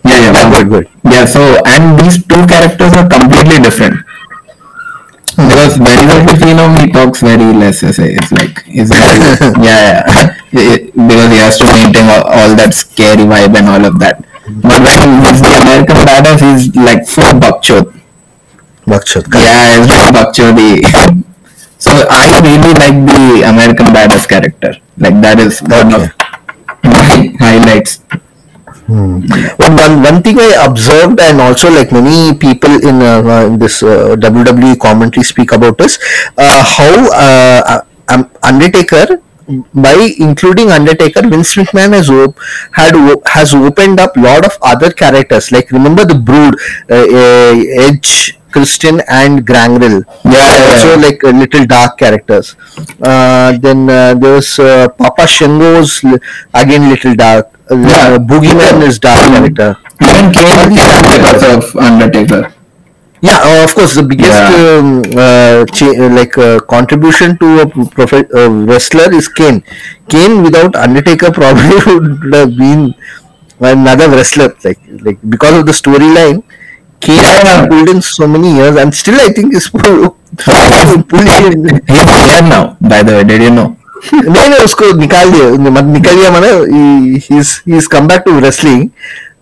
Yeah, 0.06 0.32
yeah. 0.32 0.50
Good, 0.52 0.70
good. 0.70 0.86
Yeah, 1.04 1.26
so 1.26 1.42
and 1.68 2.00
these 2.00 2.24
two 2.26 2.48
characters 2.48 2.94
are 2.94 3.08
completely 3.10 3.60
different. 3.62 4.00
Because 5.36 5.78
when 5.80 6.00
he's 6.00 6.12
a 6.12 6.36
phenom, 6.40 6.80
he 6.80 6.92
talks 6.92 7.22
very 7.22 7.54
less. 7.54 7.84
It's 7.84 8.32
like 8.32 8.64
he's 8.64 8.90
very, 8.90 9.20
yeah, 9.64 10.04
yeah. 10.08 10.36
It- 10.52 10.94
because 10.96 11.30
he 11.32 11.38
has 11.44 11.58
to 11.60 11.66
maintain 11.66 12.08
all, 12.10 12.24
all 12.24 12.56
that 12.56 12.74
scary 12.74 13.24
vibe 13.24 13.56
and 13.58 13.68
all 13.68 13.86
of 13.86 14.00
that. 14.00 14.20
But 14.50 14.82
when 14.82 15.24
he's 15.24 15.42
the 15.42 15.54
American 15.62 15.98
badass, 16.08 16.40
he's 16.48 16.76
like 16.76 17.06
full 17.08 17.40
buckshot. 17.40 17.88
Buckshot. 18.88 19.26
Yeah, 19.34 19.78
he's 19.78 19.88
very 19.88 20.12
buckshotty. 20.12 21.26
so 21.80 21.92
I 22.10 22.40
really 22.44 22.74
like 22.84 22.98
the 23.12 23.44
American 23.48 23.88
badass 23.88 24.28
character. 24.28 24.74
Like 24.98 25.20
that 25.22 25.40
is 25.40 25.62
one 25.62 25.94
of 25.96 26.04
my 26.84 27.34
highlights. 27.40 28.02
One, 28.88 29.76
one, 29.76 30.02
one 30.02 30.24
thing 30.24 30.40
I 30.40 30.66
observed, 30.66 31.20
and 31.20 31.40
also 31.40 31.70
like 31.70 31.92
many 31.92 32.36
people 32.38 32.72
in, 32.72 33.02
uh, 33.02 33.22
uh, 33.24 33.46
in 33.46 33.60
this 33.60 33.84
uh, 33.84 34.16
WWE 34.18 34.80
commentary 34.80 35.24
speak 35.24 35.52
about 35.52 35.80
is 35.82 36.00
uh, 36.38 36.64
how 36.66 36.94
uh, 37.14 37.82
um, 38.10 38.32
Undertaker, 38.42 39.22
by 39.76 40.14
including 40.18 40.72
Undertaker, 40.72 41.22
Vince 41.28 41.56
McMahon 41.56 41.94
has 41.94 42.10
op- 42.10 42.40
had 42.72 42.96
op- 42.96 43.28
has 43.28 43.54
opened 43.54 44.00
up 44.00 44.18
lot 44.18 44.44
of 44.46 44.58
other 44.64 44.92
characters. 44.92 45.52
Like 45.52 45.70
remember 45.72 46.04
the 46.06 46.16
Brood, 46.16 46.56
uh, 46.90 47.06
uh, 47.06 47.86
Edge, 47.88 48.39
Christian, 48.52 49.02
and 49.10 49.46
Gangrel. 49.46 50.04
Yeah, 50.26 50.32
yeah, 50.34 50.70
also 50.72 50.90
yeah. 50.96 51.06
like 51.08 51.24
uh, 51.24 51.30
little 51.32 51.66
dark 51.66 51.98
characters. 51.98 52.56
Uh, 53.02 53.58
then 53.60 53.90
uh, 53.90 54.14
there 54.16 54.34
was 54.36 54.60
uh, 54.60 54.88
Papa 54.90 55.28
Shango's 55.28 56.04
li- 56.04 56.20
again 56.54 56.90
little 56.90 57.16
dark. 57.16 57.48
Uh, 57.70 57.76
Yeah. 57.78 58.18
Boogeyman 58.18 58.82
is 58.88 59.00
dark 59.00 59.20
character. 59.34 59.76
Even 60.02 60.32
Kane 60.34 60.72
is 60.72 60.96
because 61.18 61.44
of 61.56 61.76
Undertaker. 61.76 62.54
Yeah, 63.22 63.40
uh, 63.44 63.64
of 63.66 63.76
course, 63.76 63.96
the 63.96 64.04
biggest 64.04 64.40
um, 64.40 65.04
uh, 65.12 65.66
cha- 65.76 65.92
uh, 66.04 66.10
like 66.10 66.38
uh, 66.38 66.60
contribution 66.62 67.38
to 67.40 67.48
a 67.64 67.66
prof- 67.68 68.32
uh, 68.34 68.50
wrestler 68.50 69.12
is 69.14 69.28
Kane. 69.28 69.62
Kane 70.08 70.42
without 70.42 70.74
Undertaker 70.76 71.30
probably 71.40 71.76
would 71.86 72.34
have 72.34 72.56
been 72.56 72.96
another 73.60 74.08
wrestler. 74.10 74.56
Like 74.64 74.80
like 75.04 75.20
because 75.30 75.60
of 75.60 75.66
the 75.66 75.74
storyline, 75.74 76.44
Kane 77.01 77.17
Yeah. 77.21 77.45
has 77.47 77.69
pulled 77.69 77.89
in 77.95 78.01
so 78.03 78.27
many 78.27 78.55
years, 78.57 78.77
and 78.77 78.95
still 78.95 79.21
I 79.21 79.29
think 79.33 79.55
is 79.55 79.69
pull- 79.69 80.17
pulling 80.39 81.45
in. 81.53 81.81
He's 81.87 82.09
here 82.11 82.43
now, 82.43 82.77
by 82.81 83.03
the 83.03 83.13
way. 83.19 83.25
Did 83.25 83.43
you 83.43 83.51
know? 83.51 83.71
नहीं 84.13 84.49
नहीं 84.53 84.61
उसको 84.65 84.93
निकाल 85.01 85.31
दिया 85.33 85.45
मत 85.75 85.85
निकाल 85.97 86.17
दिया 86.17 86.31
मैंने 86.31 87.21
he's 87.27 87.53
he's 87.73 87.87
come 87.93 88.07
back 88.11 88.25
to 88.27 88.33
wrestling 88.45 88.83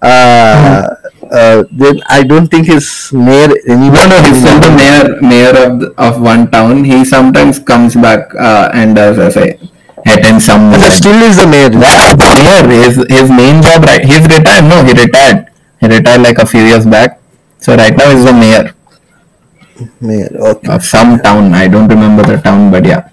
uh, 0.03 0.87
uh, 1.31 1.63
then 1.83 1.99
I 2.09 2.23
don't 2.23 2.47
think 2.47 2.67
he's 2.67 2.89
mayor 3.13 3.49
anymore 3.69 4.07
No, 4.07 4.07
no, 4.13 4.23
he's 4.29 4.39
still 4.43 4.61
the 4.61 4.71
mayor, 4.71 5.21
mayor 5.21 5.55
of 5.65 5.81
the, 5.81 5.89
of 5.99 6.21
one 6.21 6.49
town. 6.51 6.85
He 6.85 7.05
sometimes 7.05 7.59
comes 7.59 7.95
back 7.97 8.35
uh, 8.35 8.71
and 8.73 8.95
does 8.95 9.19
as 9.19 9.37
a 9.37 9.59
attend 10.07 10.43
some. 10.43 10.71
But 10.71 10.91
still 10.93 11.21
is 11.31 11.37
the 11.39 11.47
mayor 11.47 11.71
Yeah, 11.73 12.15
mayor. 12.43 12.67
His 12.85 12.97
his 13.09 13.31
main 13.31 13.63
job, 13.63 13.85
right? 13.91 14.05
He's 14.05 14.23
retired. 14.37 14.65
No, 14.75 14.83
he 14.85 14.93
retired. 14.93 15.47
He 15.81 15.87
retired 15.97 16.23
like 16.23 16.39
a 16.39 16.47
few 16.47 16.63
years 16.63 16.87
back. 16.87 17.16
So 17.60 17.76
right 17.76 17.96
now 17.96 18.10
he's 18.12 18.26
the 18.26 18.34
mayor 18.34 18.74
mayor 20.02 20.30
okay 20.52 20.68
of 20.74 20.84
some 20.84 21.20
town. 21.20 21.54
I 21.54 21.68
don't 21.68 21.88
remember 21.88 22.24
the 22.24 22.38
town, 22.42 22.72
but 22.72 22.86
yeah. 22.86 23.10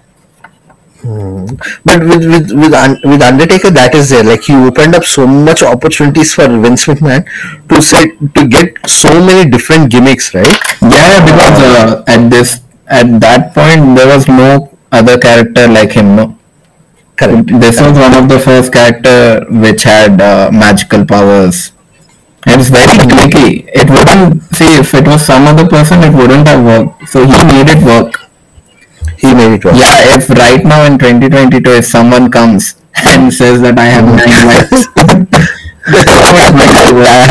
Hmm. 1.01 1.45
but 1.85 1.99
with 2.01 2.25
with 2.25 2.51
with, 2.51 2.73
Un- 2.73 2.99
with 3.03 3.21
Undertaker 3.21 3.69
that 3.69 3.93
is 3.93 4.09
there 4.09 4.23
like 4.23 4.43
he 4.43 4.55
opened 4.55 4.95
up 4.95 5.03
so 5.03 5.27
much 5.27 5.61
opportunities 5.61 6.33
for 6.33 6.47
Vince 6.47 6.85
McMahon 6.85 7.27
to 7.69 7.81
say 7.81 8.07
to 8.33 8.47
get 8.47 8.73
so 8.89 9.09
many 9.23 9.47
different 9.47 9.91
gimmicks 9.91 10.33
right 10.33 10.47
Yeah, 10.81 11.21
because 11.29 11.59
uh, 11.61 12.03
at 12.07 12.29
this 12.31 12.61
at 12.87 13.19
that 13.19 13.53
point 13.53 13.95
there 13.95 14.07
was 14.07 14.27
no 14.27 14.75
other 14.91 15.19
character 15.19 15.67
like 15.67 15.91
him. 15.91 16.15
No. 16.15 16.39
correct 17.17 17.47
This 17.59 17.79
was 17.81 17.93
one 17.99 18.15
of 18.15 18.27
the 18.27 18.39
first 18.39 18.73
character 18.73 19.45
which 19.49 19.83
had 19.83 20.19
uh, 20.19 20.49
magical 20.51 21.05
powers. 21.05 21.71
And 22.45 22.61
it's 22.61 22.69
very 22.69 22.97
clicky. 22.97 23.65
It 23.73 23.89
wouldn't 23.89 24.43
see 24.55 24.75
if 24.77 24.93
it 24.93 25.07
was 25.07 25.23
some 25.23 25.47
other 25.47 25.67
person, 25.67 26.03
it 26.03 26.13
wouldn't 26.13 26.47
have 26.47 26.63
worked. 26.63 27.09
So 27.09 27.25
he 27.25 27.43
made 27.43 27.69
it 27.69 27.83
work. 27.83 28.21
he 29.17 29.33
made 29.33 29.53
it 29.55 29.65
work 29.65 29.75
Yeah, 29.75 30.15
if 30.15 30.29
right 30.29 30.63
now 30.63 30.85
in 30.85 30.97
2022, 30.99 31.69
if 31.71 31.85
someone 31.85 32.29
comes 32.31 32.75
and 33.05 33.33
says 33.33 33.61
that 33.61 33.77
I 33.79 33.85
have 33.85 34.05
nine 34.05 34.45
lives, 34.51 34.87
that 35.85 36.31
would 36.35 36.55
make 36.61 36.77
it 36.85 36.93
work. 36.95 37.25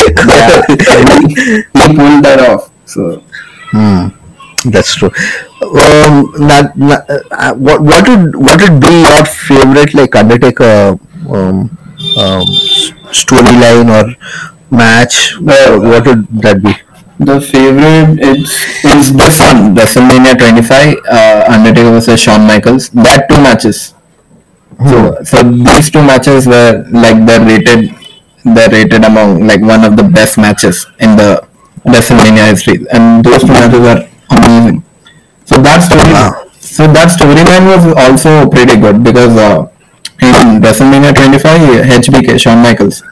Yeah, 0.30 1.86
he 1.88 1.96
pulled 1.96 2.24
that 2.24 2.40
off. 2.48 2.70
So 2.86 3.22
Hmm, 3.72 4.08
that's 4.66 4.94
true. 4.96 5.10
Um, 5.62 6.32
na- 6.38 6.72
na- 6.74 7.04
uh, 7.30 7.54
what 7.54 7.80
what 7.82 8.08
would 8.08 8.34
what 8.34 8.60
would 8.60 8.80
be 8.80 8.90
your 9.06 9.24
favorite 9.24 9.94
like 9.94 10.14
Undertaker 10.16 10.98
um, 11.30 11.70
um, 12.18 12.44
storyline 13.12 13.88
or 13.90 14.14
match? 14.70 15.34
Uh, 15.36 15.78
what 15.80 16.06
would 16.06 16.26
that 16.42 16.62
be? 16.62 16.74
The 17.18 17.40
favorite 17.40 18.18
it's 18.22 18.64
is 18.84 19.12
the 19.12 19.28
one, 19.44 19.74
WrestleMania 19.76 20.38
25, 20.38 20.96
uh, 21.10 21.44
Undertaker 21.48 21.90
versus 21.90 22.18
Shawn 22.20 22.46
Michaels. 22.46 22.88
That 22.90 23.26
two 23.28 23.36
matches. 23.42 23.94
So 24.88 25.18
so 25.24 25.42
these 25.42 25.90
two 25.90 26.02
matches 26.02 26.46
were 26.46 26.84
like 26.90 27.18
the 27.28 27.36
rated 27.44 27.90
the 28.44 28.64
rated 28.72 29.04
among 29.04 29.46
like 29.46 29.60
one 29.60 29.84
of 29.84 29.96
the 29.98 30.04
best 30.04 30.38
matches 30.38 30.86
in 30.98 31.16
the 31.16 31.46
WrestleMania 31.84 32.48
history. 32.48 32.86
And 32.90 33.22
those 33.22 33.42
two 33.42 33.52
matches 33.52 33.84
are 33.84 34.08
amazing. 34.30 34.82
So 35.44 35.60
that 35.60 35.82
story, 35.82 36.12
Wow. 36.12 36.46
so 36.60 36.86
that 36.86 37.08
storyline 37.10 37.66
was 37.68 37.84
also 37.98 38.48
pretty 38.48 38.76
good 38.80 39.04
because 39.04 39.36
uh, 39.36 39.68
in 40.22 40.60
WrestleMania 40.60 41.14
25, 41.14 41.60
HBK 42.04 42.40
Shawn 42.40 42.62
Michaels, 42.62 43.02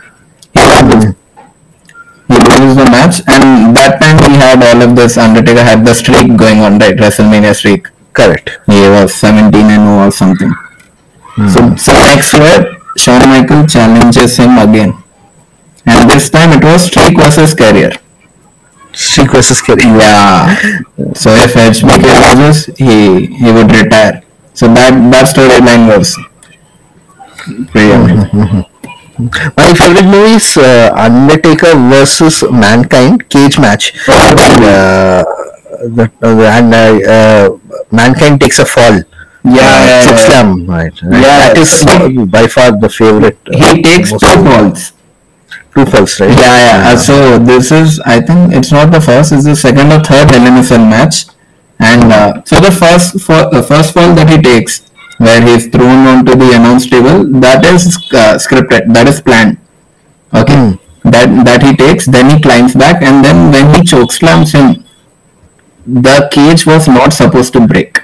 he 0.53 0.61
loses. 0.61 1.15
He 2.29 2.35
loses 2.35 2.77
the 2.77 2.85
match, 2.85 3.23
and 3.27 3.75
that 3.77 3.99
time 4.01 4.19
he 4.31 4.37
had 4.37 4.63
all 4.63 4.83
of 4.83 4.95
this. 4.95 5.17
Undertaker 5.17 5.63
had 5.63 5.85
the 5.85 5.95
streak 5.95 6.37
going 6.37 6.61
on, 6.61 6.79
right? 6.79 6.97
WrestleMania 6.97 7.55
streak. 7.55 7.89
Correct. 8.13 8.59
He 8.67 8.81
was 8.89 9.15
17 9.15 9.55
and 9.65 9.85
0 9.87 10.07
or 10.07 10.11
something. 10.11 10.51
Hmm. 10.51 11.49
So, 11.49 11.77
so 11.77 11.93
next 11.95 12.35
year, 12.35 12.77
Shawn 12.97 13.29
Michaels 13.29 13.73
challenges 13.73 14.37
him 14.37 14.59
again, 14.59 14.93
and 15.87 16.11
this 16.11 16.29
time 16.29 16.53
it 16.53 16.65
was 16.65 16.85
streak 16.85 17.17
versus 17.17 17.55
career. 17.55 17.93
Streak 18.93 19.31
versus 19.31 19.61
Kerry. 19.63 19.85
Yeah. 19.85 20.57
So 21.15 21.31
if 21.37 21.55
HBK 21.55 22.37
loses, 22.37 22.67
he 22.77 23.27
he 23.27 23.53
would 23.53 23.71
retire. 23.71 24.23
So 24.55 24.67
that 24.75 24.91
that 25.13 25.27
storyline 25.29 25.87
was 25.87 26.19
My 29.19 29.75
favorite 29.75 30.05
movie 30.05 30.35
is 30.37 30.57
uh, 30.57 30.93
Undertaker 30.95 31.75
versus 31.91 32.45
Mankind 32.51 33.29
cage 33.29 33.59
match. 33.59 33.93
Uh, 34.09 35.25
the, 35.97 36.11
uh, 36.23 36.57
and 36.57 36.75
uh, 36.75 37.11
uh, 37.11 37.59
Mankind 37.91 38.41
takes 38.41 38.59
a 38.59 38.65
fall. 38.67 39.01
Yeah, 39.45 39.53
uh, 39.53 40.11
yeah, 40.11 40.17
slam, 40.17 40.67
right? 40.67 41.03
right. 41.03 41.13
Yeah, 41.23 41.39
that 41.41 41.57
is 41.57 41.85
uh, 41.87 42.27
by 42.27 42.47
far 42.47 42.73
the 42.79 42.89
favorite. 42.89 43.39
uh, 43.49 43.75
He 43.75 43.83
takes 43.83 44.11
two 44.11 44.19
falls. 44.19 44.93
two 45.75 45.87
falls, 45.87 46.21
right? 46.21 46.31
Yeah, 46.31 46.57
yeah. 46.67 46.91
Uh, 46.93 46.97
so 46.97 47.39
this 47.39 47.73
is, 47.73 48.01
I 48.01 48.21
think, 48.21 48.53
it's 48.53 48.73
not 48.73 48.91
the 48.93 49.01
first. 49.01 49.33
It's 49.33 49.45
the 49.45 49.57
second 49.57 49.93
or 49.93 50.01
third 50.01 50.31
Hell 50.31 50.47
in 50.47 50.55
a 50.59 50.65
Cell 50.65 50.85
match. 50.85 51.27
And 51.81 52.13
uh, 52.13 52.43
so 52.45 52.61
the 52.61 52.73
first 52.73 53.15
the 53.15 53.65
first 53.67 53.95
fall 53.95 54.13
that 54.15 54.29
he 54.29 54.43
takes, 54.43 54.83
where 55.19 55.41
he 55.43 55.51
is 55.55 55.67
thrown 55.69 56.07
onto 56.07 56.35
the 56.35 56.53
announce 56.55 56.87
table, 56.89 57.25
that 57.41 57.65
is 57.65 57.87
uh, 58.13 58.35
scripted. 58.39 58.93
That 58.95 59.09
is 59.09 59.21
planned. 59.21 59.59
Okay. 60.35 60.79
That 61.05 61.29
that 61.45 61.63
he 61.63 61.75
takes, 61.77 62.07
then 62.07 62.31
he 62.31 62.41
climbs 62.43 62.75
back, 62.75 63.03
and 63.03 63.25
then 63.25 63.51
when 63.53 63.75
he 63.75 63.83
choke 63.85 64.13
slams 64.13 64.53
him, 64.53 64.85
the 65.87 66.29
cage 66.33 66.67
was 66.67 66.87
not 66.89 67.13
supposed 67.13 67.53
to 67.55 67.67
break, 67.67 68.01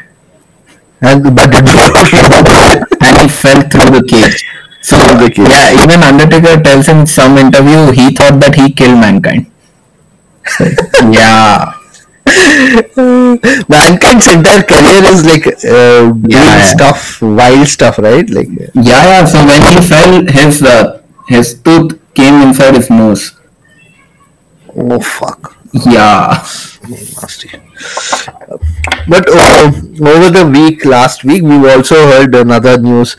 And 1.01 1.23
but 1.37 1.51
it 1.53 1.65
and 3.07 3.17
he 3.21 3.29
fell 3.29 3.61
through 3.69 3.91
the 3.99 4.05
cage. 4.09 4.45
So 4.81 4.97
the 4.97 5.31
cage. 5.31 5.49
yeah, 5.49 5.83
even 5.83 6.03
Undertaker 6.03 6.63
tells 6.63 6.89
in 6.89 7.07
some 7.07 7.37
interview 7.39 7.91
he 7.93 8.15
thought 8.15 8.41
that 8.41 8.55
he 8.55 8.73
killed 8.73 8.99
mankind. 9.01 9.51
So, 10.47 10.65
yeah. 11.13 11.73
Mankind's 13.69 14.29
entire 14.29 14.63
career 14.63 15.03
is 15.13 15.25
like 15.27 15.47
uh, 15.47 16.13
doing 16.13 16.31
Yeah. 16.31 16.63
stuff, 16.75 17.21
wild 17.23 17.67
stuff, 17.69 17.99
right? 17.99 18.29
Like 18.29 18.49
Yeah, 18.75 19.03
yeah. 19.11 19.25
So 19.25 19.45
when 19.47 19.63
he 19.63 19.81
fell, 19.81 20.27
his 20.27 20.63
uh, 20.63 21.01
his 21.29 21.55
tooth 21.63 21.99
came 22.15 22.41
inside 22.43 22.75
his 22.75 22.91
nose. 22.91 23.33
oh 24.77 25.01
fuck, 25.01 25.57
Yeah. 25.73 26.43
nasty. 26.89 27.51
But 29.09 29.29
uh, 29.29 29.73
over 30.13 30.29
the 30.37 30.45
week, 30.53 30.85
last 30.85 31.25
week, 31.25 31.43
we've 31.43 31.65
also 31.65 31.97
heard 32.13 32.35
another 32.35 32.79
news. 32.79 33.17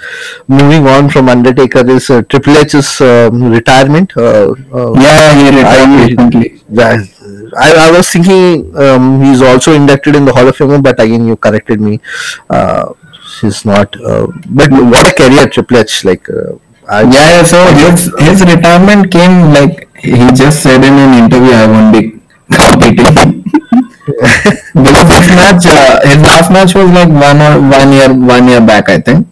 Moving 0.47 0.87
on 0.87 1.09
from 1.09 1.29
Undertaker 1.29 1.87
is 1.89 2.09
uh, 2.09 2.21
Triple 2.23 2.57
H's 2.57 3.01
um, 3.01 3.43
retirement. 3.51 4.15
Uh, 4.17 4.53
uh, 4.73 4.93
Yeah, 5.07 5.33
he 5.39 5.45
retired 5.57 5.99
recently. 6.09 6.61
that- 6.69 7.09
I, 7.57 7.87
I 7.87 7.91
was 7.91 8.09
thinking 8.09 8.75
um, 8.77 9.23
he's 9.23 9.41
also 9.41 9.73
inducted 9.73 10.15
in 10.15 10.25
the 10.25 10.33
Hall 10.33 10.47
of 10.47 10.55
Fame, 10.55 10.81
but 10.81 10.99
again 10.99 11.27
you 11.27 11.35
corrected 11.35 11.79
me. 11.81 11.99
Uh, 12.49 12.93
he's 13.41 13.65
not. 13.65 13.95
Uh, 14.01 14.27
but 14.49 14.71
what 14.71 15.07
a 15.09 15.13
career, 15.13 15.47
Triple 15.47 15.77
H! 15.77 16.05
Like, 16.05 16.29
uh, 16.29 16.53
I, 16.87 17.01
Yeah, 17.03 17.29
yeah. 17.35 17.43
So 17.43 17.59
his 17.73 18.11
his 18.19 18.41
retirement 18.45 19.11
came 19.11 19.53
like 19.53 19.89
he 19.97 20.31
just 20.31 20.61
said 20.63 20.83
in 20.83 20.93
an 20.93 21.23
interview, 21.23 21.51
"I 21.53 21.65
won't 21.67 21.91
be 21.93 22.19
competing." 22.51 23.43
because 24.75 25.07
this 25.09 25.27
match, 25.33 25.65
uh, 25.65 25.99
his 26.07 26.21
last 26.21 26.51
match 26.51 26.75
was 26.75 26.89
like 26.91 27.09
one 27.09 27.41
or 27.41 27.59
one 27.59 27.91
year, 27.91 28.13
one 28.13 28.47
year 28.47 28.61
back, 28.61 28.89
I 28.89 28.99
think. 28.99 29.27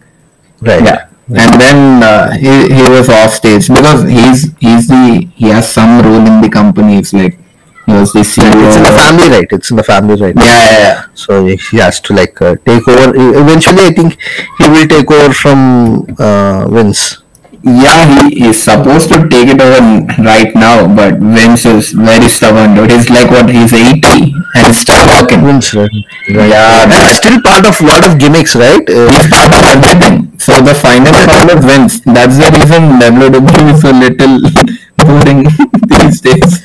right. 0.60 0.82
Yeah. 0.84 1.06
And 1.28 1.60
then 1.60 2.02
uh, 2.02 2.32
he 2.32 2.68
he 2.68 2.82
was 2.90 3.08
off 3.08 3.32
stage 3.32 3.68
because 3.68 4.02
he's 4.04 4.52
he's 4.60 4.88
the 4.88 5.26
he 5.34 5.48
has 5.48 5.68
some 5.70 6.02
role 6.02 6.20
in 6.26 6.42
the 6.42 6.50
company. 6.50 6.98
It's 6.98 7.14
like 7.14 7.38
he 7.86 7.92
was 7.92 8.12
the 8.12 8.20
CEO. 8.20 8.52
It's 8.66 8.76
in 8.76 8.82
the 8.82 8.92
family, 8.92 9.28
right? 9.28 9.48
It's 9.50 9.70
in 9.70 9.76
the 9.76 9.84
family, 9.84 10.14
right? 10.20 10.34
Yeah, 10.36 10.44
yeah, 10.44 10.78
yeah. 10.86 11.04
So 11.14 11.44
he 11.46 11.56
he 11.56 11.76
has 11.78 12.00
to 12.00 12.14
like 12.14 12.40
uh, 12.40 12.56
take 12.64 12.86
over. 12.88 13.12
Eventually, 13.16 13.84
I 13.86 13.92
think 13.92 14.18
he 14.58 14.68
will 14.68 14.86
take 14.88 15.10
over 15.10 15.32
from 15.34 16.06
uh, 16.18 16.68
Vince. 16.68 17.18
Yeah, 17.66 18.28
he 18.28 18.44
is 18.44 18.58
supposed 18.62 19.08
to 19.08 19.26
take 19.32 19.48
it 19.48 19.58
over 19.58 19.80
right 20.22 20.52
now, 20.54 20.84
but 20.84 21.16
Vince 21.16 21.64
is 21.64 21.92
very 21.92 22.28
stubborn, 22.28 22.74
dude. 22.74 22.90
He's 22.90 23.08
like 23.08 23.30
what? 23.30 23.48
He's 23.48 23.72
80 23.72 24.34
and 24.54 24.66
he's 24.68 24.76
still 24.84 25.00
working. 25.08 25.40
Vince, 25.46 25.72
right? 25.72 25.88
Yeah, 26.28 26.84
And 26.84 27.08
still 27.08 27.40
part 27.40 27.64
of 27.64 27.80
lot 27.80 28.04
of 28.06 28.18
gimmicks, 28.18 28.54
right? 28.54 28.84
Uh, 28.86 29.08
He's 29.08 29.28
part 29.32 29.48
of 29.56 29.64
everything. 29.64 30.38
So 30.38 30.60
the 30.60 30.74
final 30.74 31.16
call 31.24 31.48
is 31.56 31.64
Vince. 31.64 32.00
That's 32.04 32.36
the 32.36 32.52
reason 32.52 33.00
WWE 33.00 33.64
is 33.72 33.82
a 33.84 33.94
little 33.96 34.34
boring 35.00 35.48
these 35.88 36.20
days. 36.20 36.60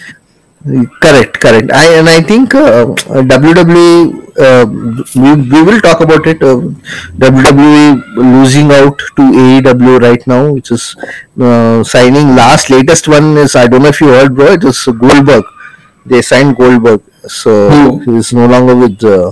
Correct, 0.66 1.40
correct. 1.40 1.72
I 1.72 1.86
and 2.00 2.10
I 2.10 2.22
think 2.22 2.54
uh, 2.54 2.86
WWE. 2.86 4.28
Uh, 4.40 4.66
we, 5.16 5.36
we 5.52 5.62
will 5.64 5.80
talk 5.82 6.02
about 6.02 6.26
it. 6.28 6.42
Uh, 6.44 6.58
WWE 7.16 8.16
losing 8.16 8.72
out 8.72 8.98
to 9.16 9.22
AEW 9.22 10.02
right 10.02 10.26
now, 10.28 10.52
which 10.52 10.72
is 10.72 10.96
uh, 11.40 11.82
signing. 11.84 12.36
Last 12.36 12.70
latest 12.70 13.08
one 13.08 13.38
is 13.38 13.56
I 13.56 13.68
don't 13.68 13.84
know 13.84 13.90
if 13.90 14.02
you 14.02 14.08
heard, 14.08 14.36
bro. 14.36 14.54
It 14.54 14.64
is 14.66 14.84
Goldberg. 14.84 15.46
They 16.06 16.22
signed 16.22 16.58
Goldberg, 16.58 17.02
so 17.28 17.70
Who? 17.70 18.00
he 18.00 18.18
is 18.18 18.34
no 18.34 18.46
longer 18.46 18.76
with 18.76 19.02
uh, 19.04 19.32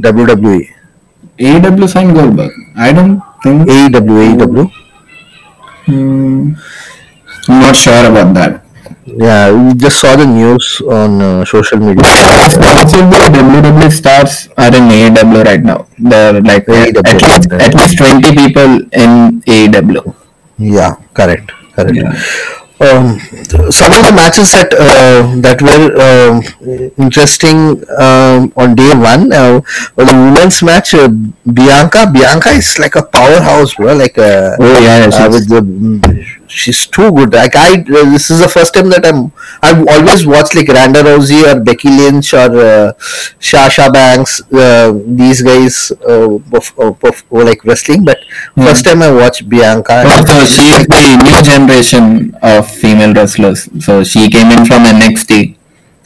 WWE. 0.00 0.68
AEW 1.38 1.88
signed 1.88 2.14
Goldberg. 2.14 2.52
I 2.76 2.92
don't 2.92 3.20
think. 3.42 3.68
AEW, 3.68 4.36
AEW. 4.38 4.72
Hmm, 5.86 6.52
I'm 7.48 7.60
not 7.60 7.76
sure 7.76 8.06
about 8.10 8.34
that. 8.34 8.65
Yeah, 9.06 9.54
we 9.54 9.74
just 9.74 10.00
saw 10.00 10.16
the 10.16 10.26
news 10.26 10.82
on 10.82 11.22
uh, 11.22 11.44
social 11.44 11.78
media. 11.78 12.02
The 12.02 12.10
WWE 12.58 13.92
stars 13.92 14.48
are 14.58 14.74
in 14.74 14.90
AEW 14.90 15.44
right 15.44 15.62
now. 15.62 15.86
They're 15.98 16.40
like 16.42 16.66
AEW, 16.66 17.06
at 17.06 17.22
least 17.22 17.52
at 17.52 17.74
least 17.74 17.98
20 17.98 18.34
people 18.34 18.70
in 18.90 19.40
AEW. 19.46 20.14
Yeah, 20.58 20.96
correct, 21.14 21.52
correct. 21.74 21.94
Yeah. 21.96 22.12
Um, 22.78 23.16
some 23.72 23.92
of 23.96 24.04
the 24.04 24.12
matches 24.12 24.52
that 24.52 24.68
uh, 24.74 25.32
that 25.40 25.62
were 25.64 25.96
um, 25.96 26.44
interesting 26.98 27.80
um, 27.96 28.52
on 28.56 28.74
day 28.74 28.92
one 28.92 29.32
uh, 29.32 29.60
was 29.96 30.06
the 30.08 30.12
women's 30.12 30.62
match. 30.62 30.92
Uh, 30.94 31.08
Bianca, 31.46 32.10
Bianca 32.12 32.50
is 32.50 32.78
like 32.78 32.96
a 32.96 33.02
powerhouse, 33.04 33.74
bro. 33.76 33.94
Like 33.96 34.18
uh, 34.18 34.56
Oh 34.60 34.78
yeah, 34.82 35.08
uh, 35.08 35.30
with 35.30 35.48
the, 35.48 35.62
she's 36.48 36.86
too 36.86 37.10
good. 37.12 37.32
Like 37.32 37.54
I, 37.56 37.74
uh, 37.80 38.10
this 38.10 38.30
is 38.30 38.40
the 38.40 38.48
first 38.48 38.74
time 38.74 38.88
that 38.90 39.04
I'm. 39.06 39.32
I've 39.62 39.86
always 39.88 40.26
watched 40.26 40.54
like 40.54 40.68
Ronda 40.68 41.02
Rousey 41.02 41.42
or 41.50 41.60
Becky 41.60 41.88
Lynch 41.88 42.32
or 42.34 42.50
uh, 42.58 42.92
Sasha 43.40 43.90
Banks. 43.90 44.40
Uh, 44.52 44.92
these 45.06 45.42
guys 45.42 45.92
uh, 46.06 46.34
uh, 46.36 46.38
perf- 47.02 47.24
were 47.30 47.44
like 47.44 47.64
wrestling, 47.64 48.04
but 48.04 48.18
first 48.56 48.84
time 48.84 49.02
I 49.02 49.10
watched 49.12 49.48
Bianca. 49.48 50.02
Oh, 50.06 50.24
so 50.24 50.44
she 50.46 50.68
is 50.70 50.86
the 50.86 51.16
new 51.22 51.42
generation 51.42 52.34
of 52.42 52.70
female 52.70 53.14
wrestlers. 53.14 53.68
So 53.84 54.02
she 54.04 54.28
came 54.30 54.50
in 54.52 54.64
from 54.66 54.84
NXT, 54.84 55.56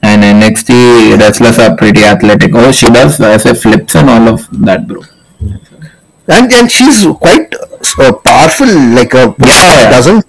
and 0.02 0.22
NXT 0.22 1.18
wrestlers 1.18 1.58
are 1.58 1.76
pretty 1.76 2.02
athletic. 2.04 2.52
Oh, 2.54 2.72
she 2.72 2.86
does 2.90 3.20
uh, 3.20 3.38
say 3.38 3.54
flips 3.54 3.94
and 3.96 4.10
all 4.10 4.28
of 4.28 4.48
that, 4.64 4.86
bro. 4.86 5.02
and 6.28 6.52
and 6.52 6.70
she's 6.70 7.04
quite 7.18 7.52
uh, 7.98 8.12
powerful 8.24 8.66
like 8.98 9.14
a 9.14 9.34
Yeah, 9.38 9.80
yeah. 9.80 9.90
doesn't 9.90 10.26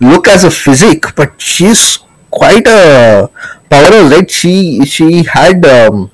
look 0.00 0.28
as 0.28 0.44
a 0.44 0.50
physique 0.50 1.06
but 1.16 1.40
she's 1.40 1.98
quite 2.30 2.66
a 2.66 3.28
powerhouse 3.70 4.12
right 4.12 4.30
she 4.30 4.84
she 4.84 5.22
had 5.24 5.64
um, 5.66 6.10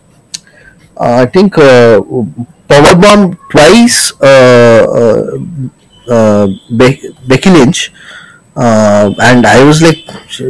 uh, 0.97 1.23
i 1.23 1.27
think 1.27 1.57
uh, 1.59 2.01
power 2.69 2.95
bomb 3.03 3.37
twice 3.51 4.13
uh, 4.21 4.83
uh, 5.01 5.39
uh, 6.17 6.47
Be- 6.77 7.03
becky 7.27 7.51
lynch 7.51 7.93
uh, 8.57 9.11
and 9.29 9.47
i 9.47 9.63
was 9.65 9.81
like 9.83 9.99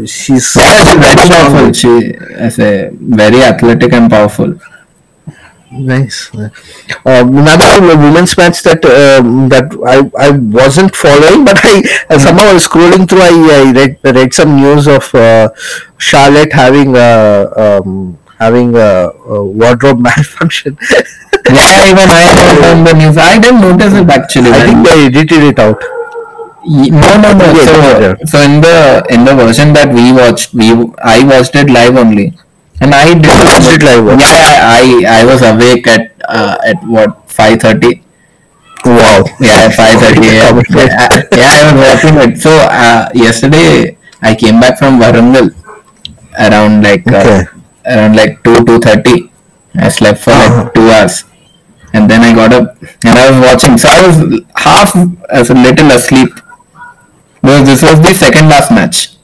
she's 0.07 0.55
very 0.55 1.29
powerful. 1.29 1.73
She 1.73 1.89
is 2.47 2.59
a 2.59 2.91
very 2.93 3.43
athletic 3.43 3.93
and 3.93 4.11
powerful. 4.11 4.55
Nice. 5.71 6.31
Another 7.05 7.81
women's 7.97 8.37
match 8.37 8.63
that 8.65 8.83
um, 8.85 9.49
that 9.51 9.71
I, 9.87 10.03
I 10.19 10.31
wasn't 10.31 10.97
following, 10.97 11.45
but 11.49 11.61
I 11.63 11.83
somehow 12.19 12.51
I 12.51 12.55
was 12.55 12.67
scrolling 12.67 13.09
through. 13.09 13.23
I, 13.23 13.31
I 13.31 13.73
read 13.73 13.99
read 14.03 14.35
some 14.35 14.57
news 14.57 14.89
of 14.89 15.15
uh, 15.15 15.51
Charlotte 15.97 16.53
having 16.53 16.97
uh, 16.97 17.47
um, 17.57 18.19
having 18.41 18.75
a, 18.75 19.15
a 19.31 19.45
wardrobe 19.45 20.01
malfunction. 20.09 20.77
Yeah, 21.49 21.87
even 21.87 22.09
I 22.11 22.73
on 22.75 22.83
the 22.85 22.95
news. 22.95 23.17
I 23.17 23.39
didn't 23.39 23.61
notice 23.61 23.95
it 23.95 24.11
actually. 24.11 24.51
I 24.51 24.67
think 24.67 24.85
they 24.85 25.07
edited 25.07 25.43
it 25.55 25.59
out. 25.61 25.81
No, 26.67 27.11
no, 27.17 27.33
no. 27.33 27.47
So, 27.55 28.17
so 28.27 28.39
in 28.43 28.61
the 28.61 29.07
in 29.09 29.25
the 29.25 29.35
version 29.35 29.73
that 29.75 29.95
we 29.95 30.13
watched, 30.13 30.53
we 30.53 30.73
I 31.03 31.23
watched 31.25 31.55
it 31.55 31.71
live 31.71 31.97
only, 31.97 32.37
and 32.81 32.95
I 32.95 33.13
watched 33.15 33.71
it 33.77 33.83
live, 33.83 34.05
Yeah, 34.21 34.39
yeah, 34.41 34.61
I 34.79 35.21
I 35.21 35.25
was 35.25 35.43
awake 35.43 35.87
at 35.87 36.13
uh, 36.29 36.57
at 36.65 36.83
what 36.85 37.31
five 37.31 37.61
thirty. 37.61 38.03
Wow. 38.85 39.25
Yeah, 39.41 39.69
five 39.81 40.01
thirty. 40.01 40.27
Yeah, 40.27 40.49
Commitment. 40.49 40.91
yeah, 41.37 41.53
I 41.53 41.73
was 41.73 41.77
watching 41.85 42.17
it. 42.25 42.41
So 42.41 42.51
uh, 42.51 43.09
yesterday 43.15 43.97
I 44.23 44.35
came 44.35 44.61
back 44.61 44.79
from 44.79 44.99
Warangal 45.01 45.53
around 46.39 46.83
like 46.83 47.07
Okay. 47.07 47.45
uh, 47.45 47.45
around 47.87 48.17
like 48.17 48.43
two 48.45 48.65
two 48.65 48.79
thirty. 48.81 49.31
I 49.77 49.89
slept 49.89 50.21
for 50.25 50.33
Uh-huh. 50.33 50.65
like 50.65 50.75
two 50.75 50.89
hours, 50.91 51.25
and 51.93 52.11
then 52.11 52.23
I 52.23 52.33
got 52.35 52.53
up 52.53 52.77
and 53.05 53.15
I 53.19 53.31
was 53.31 53.39
watching. 53.49 53.77
So 53.79 53.89
I 53.89 54.01
was 54.07 54.17
half 54.57 54.97
as 55.29 55.51
a 55.51 55.55
little 55.55 55.91
asleep. 55.93 56.31
Because 57.43 57.65
this 57.67 57.83
was 57.83 58.01
the 58.03 58.13
second 58.13 58.49
last 58.51 58.71
match. 58.71 59.17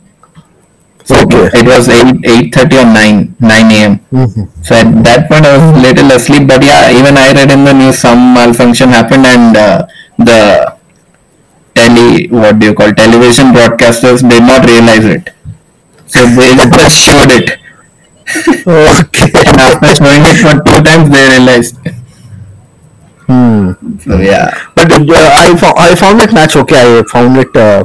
So 1.07 1.15
Okay. 1.23 1.43
it 1.61 1.67
was 1.71 1.89
eight 1.89 2.17
eight 2.33 2.47
thirty 2.55 2.77
or 2.83 2.85
nine 2.85 3.19
nine 3.41 3.69
a.m. 3.79 3.95
Mhm. 4.13 4.49
So 4.67 4.75
at 4.75 4.89
that 5.07 5.29
point, 5.31 5.47
I 5.47 5.53
was 5.57 5.67
a 5.79 5.81
little 5.87 6.11
asleep. 6.19 6.49
But 6.49 6.65
yeah, 6.65 6.91
even 6.99 7.17
I 7.17 7.33
read 7.33 7.51
in 7.57 7.65
the 7.65 7.75
news 7.81 7.99
some 8.07 8.35
malfunction 8.35 8.91
happened, 8.91 9.27
and 9.35 9.57
uh, 9.57 9.87
the 10.19 10.41
tele 11.75 12.27
what 12.41 12.59
do 12.59 12.67
you 12.67 12.75
call 12.75 12.93
television 12.93 13.53
broadcasters 13.59 14.27
did 14.29 14.43
not 14.43 14.67
realize 14.67 15.05
it. 15.17 15.31
So 16.07 16.27
they 16.27 16.51
just 16.81 16.97
showed 17.07 17.31
it, 17.39 17.51
Okay. 18.67 19.31
and 19.47 19.61
after 19.69 19.95
showing 19.95 20.25
it 20.33 20.39
for 20.43 20.55
two 20.67 20.83
times, 20.83 21.11
they 21.15 21.25
realized. 21.39 21.77
Hmm. 23.27 23.73
So 24.01 24.19
yeah, 24.19 24.51
But 24.77 24.93
uh, 24.93 25.03
I 25.11 25.55
found 25.57 25.75
I 25.79 25.95
found 25.97 26.21
that 26.21 26.33
match 26.33 26.55
okay. 26.57 26.99
I 26.99 27.03
found 27.11 27.37
it 27.39 27.55
uh, 27.57 27.85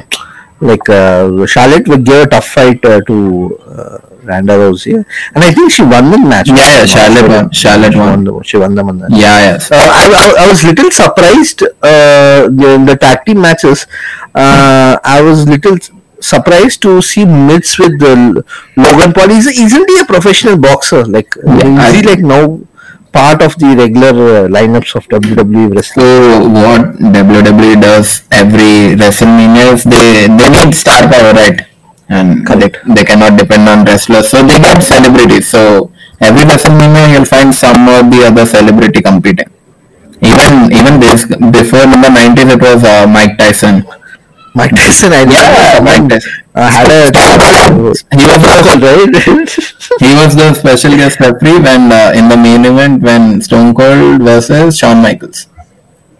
like 0.62 0.88
uh, 0.90 1.46
Charlotte 1.46 1.88
would 1.88 2.06
give 2.06 2.24
a 2.24 2.28
tough 2.28 2.48
fight 2.48 2.84
uh, 2.86 3.02
to 3.02 3.58
uh, 3.66 3.98
Ronda 4.24 4.54
Rousey, 4.54 4.94
and 5.34 5.44
I 5.44 5.52
think 5.52 5.72
she 5.72 5.82
won 5.82 6.12
the 6.12 6.18
match. 6.20 6.48
Yeah, 6.50 6.56
yeah, 6.56 6.86
Charlotte 6.86 7.28
won. 7.30 7.52
Charlotte 7.52 7.96
won. 7.96 8.24
the, 8.24 8.44
she 8.44 8.58
won 8.58 8.76
the 8.76 8.84
match. 8.84 9.10
yeah, 9.12 9.38
yes. 9.52 9.72
Uh, 9.72 9.76
I, 9.76 10.36
I, 10.40 10.46
I 10.46 10.50
was 10.50 10.64
little 10.64 10.92
surprised 10.92 11.64
uh, 11.64 12.48
in 12.76 12.86
the 12.86 12.98
tag 13.00 13.26
team 13.26 13.42
matches. 13.42 13.88
Uh, 14.36 14.98
I 15.04 15.22
was 15.22 15.48
little 15.48 15.78
surprised 16.20 16.84
to 16.84 17.02
see 17.02 17.26
Miz 17.26 17.80
with 17.80 18.00
the 18.00 18.44
Logan 18.78 19.12
Paul. 19.14 19.32
Is, 19.32 19.48
isn't 19.48 19.90
he 19.90 20.00
a 20.00 20.06
professional 20.06 20.58
boxer? 20.58 21.04
Like, 21.06 21.34
Yeah, 21.44 21.88
is 21.90 21.96
he 21.96 22.04
like 22.06 22.20
now 22.20 22.60
part 23.12 23.42
of 23.42 23.56
the 23.58 23.76
regular 23.76 24.46
uh, 24.46 24.48
lineups 24.48 24.96
of 24.96 25.08
WWE 25.08 25.76
wrestling? 25.76 26.06
So 26.06 26.48
what 26.50 26.82
WWE 27.00 27.82
does 27.82 28.24
every 28.32 28.96
WrestleMania 29.02 29.74
is 29.74 29.84
they 29.84 30.28
they 30.28 30.50
need 30.50 30.76
star 30.76 31.08
power, 31.08 31.34
right? 31.34 31.68
And 32.10 32.46
they, 32.46 32.70
they 32.96 33.06
cannot 33.06 33.38
depend 33.40 33.70
on 33.70 33.86
wrestlers, 33.86 34.28
so 34.28 34.44
they 34.44 34.60
get 34.60 34.84
celebrities. 34.84 35.48
So 35.48 35.92
every 36.20 36.44
WrestleMania 36.44 37.14
you'll 37.14 37.26
find 37.26 37.54
some 37.56 37.88
or 37.88 38.04
the 38.04 38.28
other 38.28 38.46
celebrity 38.46 39.02
competing. 39.02 39.50
Even 40.22 40.72
even 40.72 41.00
this 41.00 41.26
before 41.26 41.84
in 41.88 42.02
the 42.02 42.10
nineties 42.10 42.52
it 42.54 42.62
was 42.62 42.84
uh, 42.84 43.08
Mike 43.08 43.38
Tyson. 43.38 43.84
Mike 44.54 44.72
Tyson, 44.76 45.14
I 45.14 45.24
Yeah, 45.24 45.80
Mike 45.82 46.10
Tyson. 46.10 46.32
uh, 46.56 46.68
had 46.70 46.88
a 46.92 47.08
He 48.20 48.26
was 48.28 48.42
the, 48.44 48.76
right? 48.84 49.50
he 50.04 50.12
was 50.16 50.36
the 50.42 50.54
special 50.54 50.92
guest 50.98 51.20
referee 51.20 51.60
when 51.60 51.92
uh, 51.92 52.12
in 52.16 52.28
the 52.28 52.36
main 52.38 52.66
event 52.66 53.02
when 53.02 53.42
Stone 53.42 53.74
Cold 53.76 54.22
versus 54.22 54.78
Shawn 54.78 55.02
Michaels. 55.02 55.48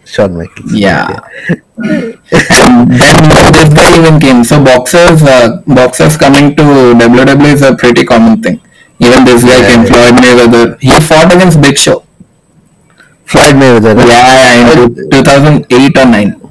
Shawn 0.04 0.36
Michaels. 0.36 0.72
Yeah. 0.72 1.20
and 1.78 2.90
then 2.90 3.52
this 3.52 3.70
guy 3.74 3.98
even 3.98 4.18
came. 4.20 4.44
So 4.44 4.62
boxers, 4.64 5.22
uh, 5.22 5.60
boxers 5.66 6.16
coming 6.16 6.56
to 6.56 6.62
WWE 6.62 7.52
is 7.52 7.62
a 7.62 7.74
pretty 7.76 8.04
common 8.04 8.42
thing. 8.42 8.60
Even 8.98 9.24
this 9.24 9.42
guy 9.44 9.60
Yeah, 9.60 9.68
came, 9.70 9.82
yeah. 9.84 9.88
Floyd 9.92 10.14
Mayweather. 10.24 10.80
He 10.80 10.90
fought 11.00 11.34
against 11.34 11.60
Big 11.60 11.76
Show. 11.76 12.04
Floyd 13.24 13.56
Mayweather. 13.56 13.96
right? 13.96 14.08
Yeah, 14.08 14.72
yeah, 14.72 14.84
in 14.84 15.10
2008 15.10 15.98
or 15.98 16.06
9. 16.06 16.41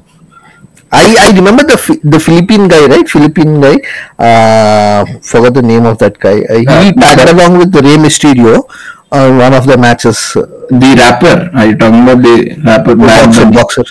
I, 0.92 1.04
I 1.24 1.28
remember 1.34 1.64
the 1.64 1.78
the 2.04 2.20
Philippine 2.20 2.68
guy, 2.68 2.84
right? 2.86 3.08
Philippine 3.08 3.60
guy. 3.64 3.76
Uh, 4.20 5.04
forgot 5.24 5.54
the 5.54 5.62
name 5.64 5.86
of 5.86 5.96
that 6.04 6.18
guy. 6.20 6.44
Uh, 6.44 6.58
he 6.60 6.66
Uh, 6.68 6.92
tagged 7.00 7.28
along 7.32 7.56
with 7.58 7.72
the 7.72 7.80
Rey 7.80 7.96
Mysterio 7.96 8.68
on 9.10 9.38
one 9.38 9.54
of 9.54 9.64
the 9.66 9.76
matches. 9.86 10.20
Uh, 10.36 10.44
The 10.72 10.90
rapper. 11.00 11.36
Are 11.56 11.66
you 11.68 11.76
talking 11.80 12.02
about 12.04 12.20
the 12.24 12.36
rapper? 12.64 12.94
boxer, 12.96 13.46
boxer. 13.56 13.84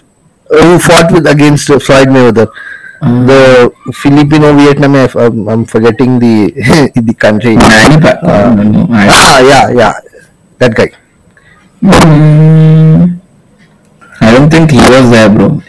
Uh, 0.54 0.62
who 0.66 0.78
fought 0.80 1.10
with 1.12 1.26
against 1.26 1.70
uh, 1.74 1.80
Floyd 1.80 2.10
Mayweather. 2.14 2.48
Uh, 3.02 3.26
The 3.32 3.42
Filipino 4.04 4.54
Vietnamese. 4.62 5.14
I'm, 5.18 5.50
I'm 5.50 5.64
forgetting 5.66 6.20
the 6.22 6.54
the 7.10 7.16
country. 7.26 7.58
Pacquiao. 7.58 8.62
no, 8.62 8.86
Ah, 8.94 9.40
yeah, 9.52 9.66
yeah, 9.82 9.94
that 10.62 10.74
guy. 10.78 10.90
Hmm. 11.82 13.18
I 14.22 14.30
don't 14.38 14.50
think 14.54 14.70
he 14.70 14.78
was 14.78 15.10
there, 15.10 15.30
bro. 15.30 15.62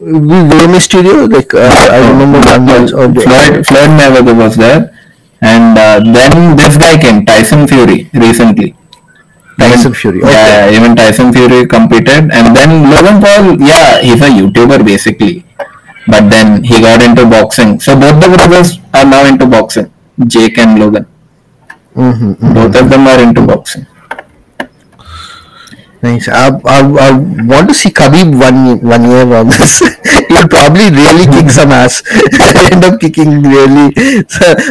The 0.00 0.54
Rey 0.54 0.66
Mysterio, 0.70 1.26
like 1.32 1.52
uh, 1.54 1.66
I 1.90 1.98
remember 2.10 2.38
one. 2.38 2.68
Or 2.94 3.10
Floyd, 3.12 3.66
Floyd 3.66 3.90
Mayweather 3.98 4.36
was 4.36 4.56
there, 4.56 4.94
and 5.42 5.76
uh, 5.76 5.98
then 5.98 6.56
this 6.56 6.76
guy 6.76 6.96
came, 6.98 7.26
Tyson 7.26 7.66
Fury, 7.66 8.08
recently. 8.14 8.76
Tyson 9.58 9.92
Fury. 9.92 10.22
Okay. 10.22 10.30
Yeah, 10.30 10.70
even 10.70 10.94
Tyson 10.94 11.32
Fury 11.32 11.66
competed, 11.66 12.30
and 12.30 12.54
then 12.56 12.90
Logan 12.90 13.20
Paul, 13.20 13.60
yeah, 13.60 13.98
he's 14.00 14.22
a 14.22 14.30
YouTuber 14.30 14.84
basically, 14.86 15.44
but 16.06 16.30
then 16.30 16.62
he 16.62 16.80
got 16.80 17.02
into 17.02 17.26
boxing. 17.26 17.80
So 17.80 17.98
both 17.98 18.22
the 18.22 18.28
brothers 18.28 18.78
are 18.94 19.04
now 19.04 19.26
into 19.26 19.46
boxing, 19.46 19.92
Jake 20.28 20.58
and 20.58 20.78
Logan. 20.78 21.06
Mm-hmm, 21.96 22.54
Both 22.54 22.76
of 22.80 22.88
them 22.88 23.08
are 23.08 23.20
into 23.20 23.44
boxing. 23.44 23.84
Nice. 26.00 26.28
I, 26.28 26.54
I, 26.64 26.78
I 26.78 27.10
want 27.42 27.68
to 27.68 27.74
see 27.74 27.90
Khabib 27.90 28.30
one 28.38 28.78
one 28.86 29.02
year 29.02 29.26
on 29.34 29.48
this. 29.48 29.82
He'll 30.30 30.46
probably 30.46 30.94
really 30.94 31.26
kick 31.26 31.50
some 31.50 31.72
ass. 31.74 32.02
End 32.70 32.84
up 32.84 33.00
kicking 33.00 33.42
really. 33.42 33.90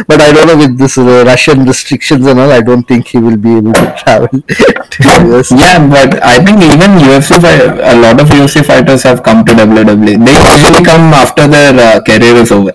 but 0.08 0.20
I 0.24 0.32
don't 0.32 0.46
know 0.48 0.56
with 0.56 0.78
this 0.78 0.96
uh, 0.96 1.24
Russian 1.26 1.66
restrictions 1.66 2.26
and 2.26 2.40
all. 2.40 2.50
I 2.50 2.62
don't 2.62 2.88
think 2.88 3.08
he 3.08 3.18
will 3.18 3.36
be 3.36 3.58
able 3.58 3.74
to 3.74 3.94
travel 4.00 4.40
to. 4.40 5.44
Yeah, 5.52 5.84
but 5.84 6.16
I 6.24 6.42
think 6.42 6.64
even 6.64 6.96
UFC, 6.96 7.36
a 7.36 8.00
lot 8.00 8.18
of 8.20 8.28
UFC 8.28 8.64
fighters 8.64 9.02
have 9.02 9.22
come 9.22 9.44
to 9.44 9.52
WWE. 9.52 10.24
They 10.24 10.36
usually 10.56 10.82
come 10.82 11.12
after 11.12 11.46
their 11.46 11.76
uh, 11.76 12.00
career 12.00 12.36
is 12.40 12.50
over. 12.50 12.72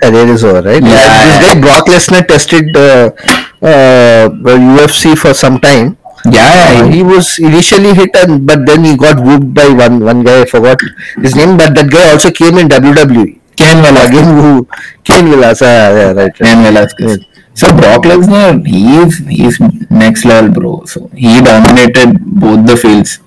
Career 0.00 0.26
is 0.28 0.44
over, 0.44 0.62
right? 0.62 0.80
Yeah. 0.80 0.94
This 0.94 1.38
guy 1.42 1.60
Brock 1.60 1.86
Lesnar 1.86 2.24
tested 2.24 2.76
uh, 2.76 3.10
uh, 3.60 4.28
UFC 4.30 5.18
for 5.18 5.34
some 5.34 5.58
time. 5.58 5.97
Yeah, 6.26 6.82
Uh, 6.82 6.88
he 6.88 7.02
was 7.02 7.38
initially 7.38 7.94
hit, 7.94 8.14
and 8.16 8.46
but 8.46 8.66
then 8.66 8.84
he 8.84 8.96
got 8.96 9.20
whooped 9.20 9.52
by 9.54 9.68
one 9.68 10.00
one 10.04 10.22
guy. 10.24 10.42
I 10.42 10.44
forgot 10.44 10.80
his 11.16 11.34
name, 11.36 11.56
but 11.56 11.74
that 11.74 11.90
guy 11.90 12.10
also 12.12 12.30
came 12.30 12.58
in 12.58 12.68
WWE. 12.68 13.38
Cain 13.56 13.82
Velasquez. 13.82 14.08
Again, 14.08 14.28
who 14.38 14.68
Kane? 15.04 15.28
Ah, 15.34 15.54
yeah, 15.60 16.12
right. 16.12 16.16
right. 16.16 16.34
Cain 16.34 16.62
Velasquez. 16.62 17.18
So 17.54 17.72
Brock 17.76 18.04
Lesnar, 18.04 18.64
he's 18.66 19.18
he's 19.26 19.58
next 19.90 20.24
level, 20.24 20.50
bro. 20.58 20.84
So 20.86 21.08
he 21.14 21.40
dominated 21.40 22.18
both 22.44 22.66
the 22.66 22.76
fields. 22.76 23.18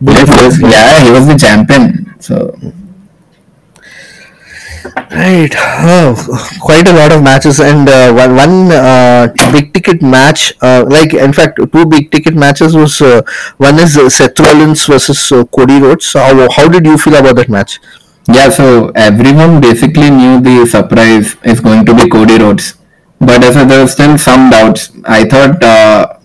Both 0.00 0.26
the 0.26 0.32
fields, 0.32 0.58
yeah, 0.60 1.04
he 1.04 1.10
was 1.10 1.26
the 1.28 1.36
champion. 1.38 2.14
So 2.20 2.56
Right. 5.10 5.52
Oh, 5.56 6.14
quite 6.60 6.88
a 6.88 6.92
lot 6.92 7.12
of 7.12 7.22
matches, 7.22 7.58
and 7.60 7.88
uh, 7.88 8.12
one 8.12 8.36
one 8.36 8.72
uh, 8.72 9.32
big 9.52 9.72
ticket 9.72 10.02
match. 10.02 10.52
Uh, 10.60 10.84
like 10.88 11.14
in 11.14 11.32
fact, 11.32 11.58
two 11.72 11.86
big 11.86 12.10
ticket 12.10 12.34
matches 12.34 12.76
was 12.76 13.00
uh, 13.00 13.22
one 13.56 13.78
is 13.78 13.94
Seth 14.14 14.38
Rollins 14.38 14.84
versus 14.86 15.32
uh, 15.32 15.44
Cody 15.44 15.80
Rhodes. 15.80 16.12
How 16.12 16.50
how 16.50 16.68
did 16.68 16.84
you 16.84 16.98
feel 16.98 17.14
about 17.14 17.36
that 17.36 17.48
match? 17.48 17.80
yeah, 18.28 18.48
so 18.48 18.90
everyone 18.94 19.60
basically 19.60 20.10
knew 20.10 20.40
the 20.40 20.66
surprise 20.66 21.36
is 21.44 21.60
going 21.60 21.84
to 21.84 21.94
be 21.94 22.08
Cody 22.08 22.38
Rhodes, 22.38 22.74
but 23.20 23.44
as 23.44 23.54
there 23.54 23.80
were 23.82 23.86
still 23.88 24.16
some 24.18 24.50
doubts. 24.50 24.90
I 25.04 25.24
thought 25.24 25.62
uh, 25.62 26.18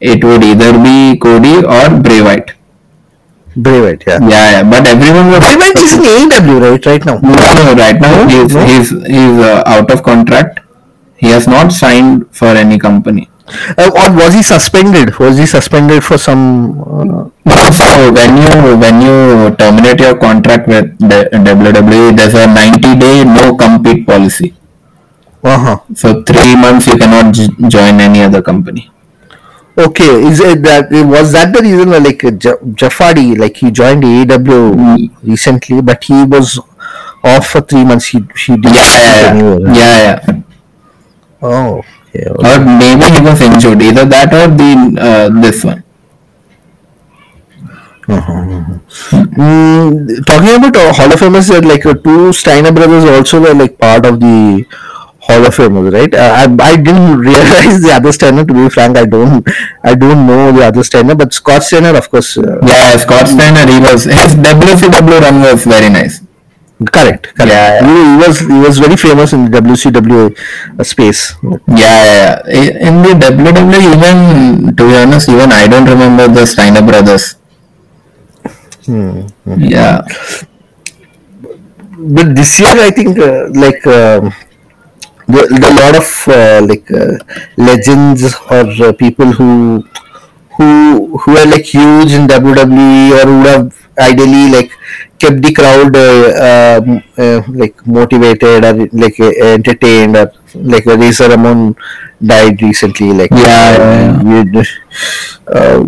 it 0.00 0.22
would 0.24 0.42
either 0.44 0.72
be 0.82 1.18
Cody 1.18 1.56
or 1.64 2.00
Bray 2.00 2.20
Wyatt. 2.22 2.52
Wyatt, 3.56 4.02
yeah. 4.06 4.18
Yeah, 4.20 4.50
yeah, 4.52 4.62
but 4.64 4.86
everyone 4.88 5.28
was 5.28 5.40
Wyatt 5.40 5.76
is 5.76 5.92
in 5.94 6.02
AEW 6.04 6.60
right 6.62 6.86
right 6.86 7.04
now. 7.04 7.16
No, 7.18 7.30
no, 7.58 7.74
right 7.76 8.00
now 8.00 8.24
No? 8.24 8.28
he's 8.28 8.54
No? 8.54 8.64
he's 8.66 8.88
he's 8.90 9.36
uh, 9.50 9.62
out 9.66 9.90
of 9.90 10.02
contract. 10.02 10.60
He 11.16 11.28
has 11.28 11.46
not 11.46 11.70
signed 11.72 12.26
for 12.34 12.48
any 12.48 12.78
company. 12.78 13.28
Uh, 13.76 13.90
or 13.94 14.08
was 14.16 14.32
he 14.34 14.42
suspended? 14.42 15.18
Was 15.18 15.36
he 15.38 15.46
suspended 15.46 16.02
for 16.02 16.16
some? 16.18 16.80
Uh, 16.80 17.70
So 17.72 18.10
when 18.16 18.36
you 18.40 18.76
when 18.80 18.96
you 19.04 19.16
terminate 19.60 20.00
your 20.00 20.16
contract 20.16 20.66
with 20.66 20.96
the 20.98 21.28
WWE, 21.32 22.16
there's 22.16 22.34
a 22.34 22.46
90 22.46 22.96
day 22.96 23.24
no 23.24 23.54
compete 23.56 24.06
policy. 24.06 24.54
Uh-huh. 25.44 25.78
So 25.94 26.22
three 26.22 26.54
months 26.56 26.86
you 26.86 26.96
cannot 26.96 27.34
j- 27.34 27.50
join 27.68 28.00
any 28.00 28.22
other 28.22 28.40
company. 28.42 28.90
Okay, 29.76 30.22
is 30.28 30.38
it 30.40 30.62
that 30.62 30.90
was 30.90 31.32
that 31.32 31.54
the 31.54 31.62
reason 31.62 31.88
why 31.90 31.98
like 31.98 32.22
Ja- 32.22 32.60
Jeff 32.74 32.92
Hardy 32.98 33.34
like 33.36 33.56
he 33.56 33.70
joined 33.70 34.04
AEW 34.04 35.08
recently, 35.22 35.80
but 35.80 36.04
he 36.04 36.24
was 36.24 36.60
off 37.24 37.46
for 37.48 37.62
three 37.62 37.84
months. 37.84 38.06
He 38.08 38.18
he 38.44 38.56
didn't 38.56 38.74
Yeah, 38.74 39.34
yeah, 39.34 39.58
yeah. 39.58 39.74
yeah, 39.74 40.20
yeah. 40.28 40.42
Oh, 41.40 41.82
okay. 42.14 42.26
Or 42.28 42.58
maybe 42.64 43.04
he 43.16 43.20
was 43.24 43.40
injured. 43.40 43.80
Either 43.82 44.04
that 44.04 44.32
or 44.34 44.48
the 44.54 44.72
uh, 45.00 45.40
this 45.40 45.64
one. 45.64 45.82
Mm, 49.10 50.24
talking 50.26 50.56
about 50.56 50.76
uh, 50.76 50.92
Hall 50.92 51.12
of 51.12 51.20
Famers, 51.20 51.48
like 51.64 51.84
uh, 51.86 51.94
two 51.94 52.32
Steiner 52.32 52.72
brothers 52.72 53.04
also 53.04 53.40
were 53.40 53.54
like 53.54 53.78
part 53.78 54.06
of 54.06 54.20
the 54.20 54.64
Hall 55.26 55.44
of 55.46 55.54
Famers, 55.54 55.92
right? 55.92 56.12
Uh, 56.12 56.32
I, 56.42 56.72
I 56.72 56.76
didn't 56.76 57.18
realize 57.30 57.80
the 57.82 57.92
other 57.94 58.12
Steiner. 58.12 58.44
To 58.44 58.52
be 58.54 58.68
frank, 58.68 58.96
I 58.98 59.06
don't 59.06 59.46
I 59.84 59.94
don't 59.94 60.26
know 60.26 60.50
the 60.52 60.64
other 60.66 60.82
Steiner, 60.82 61.14
but 61.14 61.32
Scott 61.32 61.62
Steiner, 61.62 61.94
of 61.96 62.10
course, 62.10 62.36
uh, 62.36 62.58
Yeah, 62.66 62.96
Scott 62.96 63.28
Steiner. 63.28 63.64
He 63.70 63.78
was 63.80 64.04
his 64.04 64.34
WCW 64.34 65.20
run 65.22 65.40
was 65.46 65.64
very 65.64 65.90
nice. 65.90 66.20
correct, 66.94 67.30
correct. 67.38 67.54
Yeah, 67.54 67.78
yeah. 67.78 67.86
He, 67.86 67.94
he 68.10 68.16
was 68.26 68.36
he 68.40 68.58
was 68.66 68.78
very 68.84 68.96
famous 68.96 69.32
in 69.32 69.44
the 69.46 69.60
WCW 69.60 70.22
uh, 70.34 70.82
space. 70.82 71.34
Yeah, 71.42 71.62
yeah, 71.78 72.42
yeah. 72.50 72.88
In 72.88 72.94
the 73.06 73.14
WWE, 73.22 73.82
even 73.94 74.76
to 74.76 74.82
be 74.90 74.94
honest, 75.02 75.28
even 75.28 75.52
I 75.52 75.68
don't 75.68 75.86
remember 75.86 76.26
the 76.26 76.44
Steiner 76.46 76.82
brothers. 76.82 77.36
Hmm. 78.86 79.30
Yeah, 79.46 80.02
But 81.98 82.34
this 82.34 82.58
year, 82.60 82.74
I 82.74 82.90
think 82.90 83.18
uh, 83.18 83.48
like. 83.54 83.82
Um, 85.32 85.48
the, 85.50 85.58
the 85.60 85.70
lot 85.80 85.94
of 85.96 86.08
uh, 86.28 86.60
like 86.66 86.90
uh, 86.90 87.18
legends 87.56 88.34
or 88.50 88.88
uh, 88.88 88.92
people 88.92 89.32
who 89.32 89.84
who 90.56 91.18
who 91.18 91.36
are 91.36 91.46
like 91.46 91.64
huge 91.64 92.12
in 92.12 92.26
WWE 92.26 93.12
or 93.18 93.26
would 93.38 93.46
have 93.46 93.88
ideally 93.98 94.50
like 94.50 94.70
kept 95.18 95.42
the 95.42 95.52
crowd 95.52 95.94
uh, 95.96 96.80
um, 96.82 97.02
uh, 97.16 97.42
like 97.48 97.86
motivated 97.86 98.64
or 98.64 98.86
like 98.92 99.18
uh, 99.20 99.32
entertained. 99.54 100.16
Or 100.16 100.32
like 100.54 100.86
uh, 100.86 100.96
Razor 100.98 101.28
Ramon 101.30 101.76
died 102.24 102.60
recently 102.62 103.12
like 103.12 103.30
Yeah, 103.30 104.22
yeah, 104.22 104.64
uh, 105.48 105.86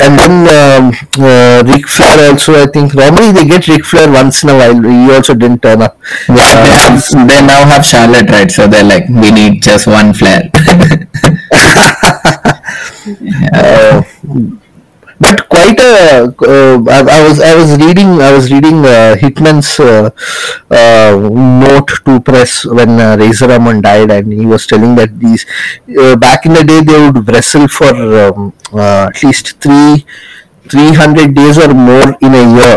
and 0.00 0.18
then 0.18 0.48
um, 0.48 0.92
uh, 1.18 1.62
Ric 1.66 1.86
Flair 1.86 2.30
also 2.30 2.54
I 2.54 2.66
think 2.66 2.94
normally 2.94 3.32
they 3.32 3.44
get 3.46 3.68
Ric 3.68 3.84
Flair 3.84 4.10
once 4.10 4.42
in 4.42 4.50
a 4.50 4.54
while 4.54 4.80
he 4.82 5.12
also 5.12 5.34
didn't 5.34 5.62
turn 5.62 5.82
up 5.82 5.98
yeah. 6.28 6.64
They, 6.64 6.70
have, 6.70 7.28
they 7.28 7.46
now 7.46 7.66
have 7.66 7.84
Charlotte, 7.84 8.30
right? 8.30 8.50
So 8.50 8.66
they're 8.66 8.84
like, 8.84 9.08
we 9.08 9.30
need 9.30 9.62
just 9.62 9.86
one 9.86 10.14
flair. 10.14 10.50
Uh, 13.52 14.02
but 15.34 15.48
quite 15.48 15.78
a 15.80 16.24
uh, 16.24 16.76
I, 16.96 17.00
I 17.18 17.28
was 17.28 17.40
I 17.40 17.54
was 17.54 17.70
reading 17.82 18.20
I 18.28 18.32
was 18.32 18.50
reading 18.52 18.78
uh, 18.84 19.16
Hitman's 19.22 19.80
uh, 19.80 20.10
uh, 20.70 21.12
note 21.64 21.90
to 22.04 22.20
press 22.20 22.64
when 22.64 23.00
uh, 23.00 23.16
Razor 23.18 23.48
Ramon 23.48 23.80
died 23.82 24.10
and 24.10 24.32
he 24.32 24.46
was 24.46 24.66
telling 24.66 24.94
that 24.96 25.18
these 25.18 25.44
back 26.18 26.46
in 26.46 26.52
the 26.52 26.64
day 26.64 26.80
they 26.82 27.10
would 27.10 27.28
wrestle 27.28 27.68
for 27.68 27.92
um, 28.24 28.52
at 28.78 29.22
least 29.22 29.60
three 29.60 30.04
300 30.68 31.34
days 31.34 31.58
or 31.58 31.74
more 31.74 32.16
in 32.20 32.34
a 32.34 32.44
year 32.56 32.76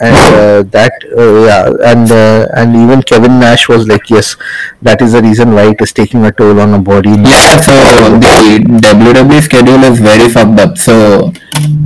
and 0.00 0.14
uh, 0.14 0.62
that 0.70 0.92
uh, 1.16 1.44
yeah 1.46 1.90
and 1.90 2.10
uh, 2.12 2.46
and 2.54 2.76
even 2.76 3.02
Kevin 3.02 3.40
Nash 3.40 3.68
was 3.68 3.86
like 3.88 4.08
yes 4.10 4.36
that 4.82 5.02
is 5.02 5.12
the 5.12 5.22
reason 5.22 5.54
why 5.54 5.70
it 5.70 5.80
is 5.80 5.92
taking 5.92 6.24
a 6.24 6.32
toll 6.32 6.60
on 6.60 6.72
a 6.74 6.78
body 6.78 7.10
Yeah, 7.10 7.58
so 7.60 7.72
the 8.18 8.62
WWE 8.88 9.42
schedule 9.42 9.82
is 9.84 9.98
very 10.00 10.28
fucked 10.28 10.58
up. 10.60 10.78
So, 10.78 11.32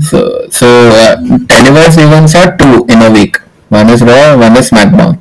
so, 0.01 0.47
so 0.51 0.67
uh, 0.67 1.17
televised 1.49 1.99
events 1.99 2.35
are 2.35 2.57
two 2.57 2.85
in 2.89 3.01
a 3.03 3.11
week. 3.11 3.39
One 3.69 3.89
is 3.89 4.03
Raw, 4.03 4.37
one 4.37 4.57
is 4.57 4.71
SmackDown. 4.71 5.19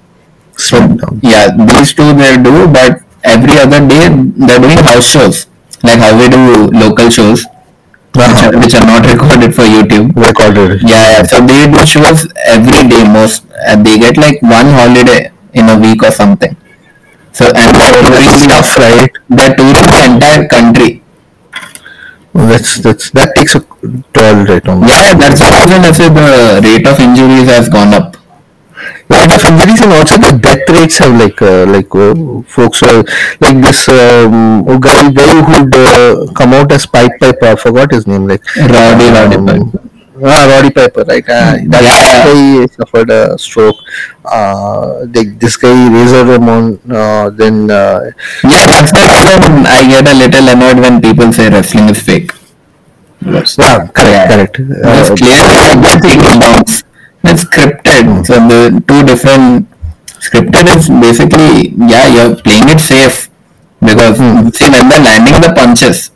So, 0.58 0.77
yeah, 1.21 1.47
these 1.65 1.93
two 1.93 2.13
they 2.13 2.38
do, 2.38 2.67
but 2.67 3.01
every 3.23 3.58
other 3.58 3.80
day 3.88 4.10
they're 4.45 4.60
doing 4.60 4.77
house 4.84 5.06
shows, 5.08 5.47
like 5.84 5.99
how 5.99 6.17
we 6.19 6.27
do 6.30 6.67
local 6.77 7.10
shows, 7.10 7.45
which 8.15 8.43
are, 8.43 8.54
which 8.60 8.76
are 8.76 8.86
not 8.86 9.04
recorded 9.06 9.56
for 9.56 9.63
YouTube. 9.63 10.15
recorded 10.15 10.82
Yeah, 10.84 11.19
yeah. 11.19 11.24
So 11.24 11.39
they 11.41 11.67
do 11.71 11.86
shows 11.86 12.28
every 12.45 12.84
day. 12.89 13.04
Most 13.08 13.45
uh, 13.67 13.82
they 13.82 13.97
get 14.00 14.17
like 14.17 14.41
one 14.41 14.67
holiday 14.80 15.32
in 15.54 15.69
a 15.69 15.78
week 15.80 16.04
or 16.04 16.12
something. 16.12 16.56
So 17.32 17.45
and 17.47 17.76
they're 17.76 18.02
touring 18.04 18.50
tough, 18.50 18.78
right? 18.78 19.12
They're 19.30 19.56
touring 19.56 19.88
the 19.88 20.02
entire 20.12 20.47
country. 20.47 21.04
That's 22.34 22.78
that's 22.80 23.12
that 23.12 23.36
takes 23.36 23.56
a 23.56 23.62
toll 24.15 24.45
right 24.47 24.65
on. 24.67 24.82
Yeah, 24.88 25.13
that's 25.15 25.39
the 25.39 25.52
reason 25.52 25.84
I 25.84 25.91
say 25.91 26.08
the 26.08 26.62
rate 26.63 26.88
of 26.88 27.00
injuries 27.00 27.50
has 27.50 27.67
gone 27.67 27.93
up. 27.93 28.15
Rate 29.09 29.31
of 29.35 29.43
injuries 29.45 29.81
and 29.81 29.91
also 29.93 30.17
the 30.17 30.31
death 30.41 30.69
rates 30.69 30.97
have 30.99 31.13
like 31.19 31.41
uh, 31.41 31.65
like 31.65 31.93
uh, 31.93 32.41
folks 32.47 32.81
uh, 32.83 33.03
like 33.41 33.57
this 33.61 33.89
um, 33.89 34.63
guy 34.79 35.11
guy 35.11 35.33
who'd 35.47 35.75
uh, 35.75 36.31
come 36.33 36.53
out 36.53 36.71
as 36.71 36.85
Pipe 36.85 37.11
Piper. 37.19 37.47
I 37.47 37.55
forgot 37.55 37.91
his 37.91 38.07
name. 38.07 38.27
Like 38.27 38.43
Roddy 38.55 39.07
Roddy 39.17 39.35
um, 39.35 39.45
Piper. 39.45 39.87
Ah, 40.23 40.45
Roddy 40.51 40.69
Piper, 40.69 41.03
right? 41.03 41.23
Uh, 41.27 41.57
that 41.73 41.81
Yeah, 41.83 42.23
guy 42.29 42.65
suffered 42.77 43.09
a 43.09 43.37
stroke. 43.37 43.75
Uh, 44.23 45.05
the, 45.05 45.23
this 45.39 45.57
guy 45.57 45.73
Razor 45.91 46.25
Ramon. 46.25 46.79
Uh, 46.89 47.29
then 47.31 47.69
uh, 47.71 48.11
Yeah, 48.43 48.65
that's 48.69 48.91
the 48.93 49.01
reason 49.11 49.65
I 49.65 49.81
get 49.89 50.07
a 50.07 50.13
little 50.13 50.47
annoyed 50.47 50.79
when 50.79 51.01
people 51.01 51.33
say 51.33 51.49
wrestling 51.49 51.89
is 51.89 51.99
fake. 52.01 52.31
yeah, 53.25 53.87
correct, 53.87 53.97
Yeah. 53.97 54.27
correct. 54.27 54.55
It's 54.59 55.09
Uh, 55.09 55.15
clearly 55.15 55.57
everything 55.73 56.19
It's 57.23 57.43
scripted. 57.45 58.25
So 58.25 58.36
the 58.51 58.84
two 58.88 59.03
different 59.03 59.67
scripted 60.27 60.65
is 60.75 60.89
basically 60.89 61.73
yeah 61.91 62.07
you're 62.07 62.36
playing 62.36 62.69
it 62.69 62.79
safe 62.81 63.29
because 63.79 64.17
Hmm. 64.17 64.49
see 64.49 64.69
when 64.69 64.89
they're 64.89 65.05
landing 65.10 65.38
the 65.41 65.51
punches, 65.60 66.12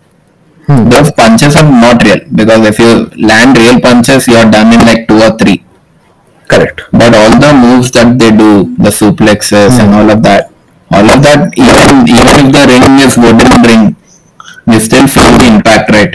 Hmm. 0.68 0.90
those 0.90 1.12
punches 1.12 1.56
are 1.56 1.64
not 1.70 2.04
real 2.04 2.22
because 2.34 2.66
if 2.72 2.80
you 2.80 2.92
land 3.32 3.58
real 3.58 3.80
punches 3.82 4.28
you're 4.28 4.50
done 4.50 4.74
in 4.74 4.82
like 4.92 5.08
two 5.08 5.22
or 5.28 5.32
three. 5.38 5.62
correct. 6.48 6.82
But 6.92 7.14
all 7.20 7.32
the 7.44 7.52
moves 7.60 7.90
that 7.98 8.10
they 8.20 8.30
do, 8.32 8.50
the 8.78 8.92
suplexes 8.98 9.80
and 9.84 9.94
all 10.00 10.10
of 10.16 10.22
that, 10.26 10.52
all 10.92 11.08
of 11.14 11.24
that 11.28 11.54
even 11.58 12.06
even 12.18 12.34
if 12.42 12.48
the 12.56 12.64
ring 12.74 13.00
is 13.06 13.18
wooden 13.24 13.62
ring, 13.70 13.84
you 14.74 14.80
still 14.80 15.08
feel 15.08 15.32
the 15.42 15.48
impact, 15.54 15.90
right? 15.98 16.14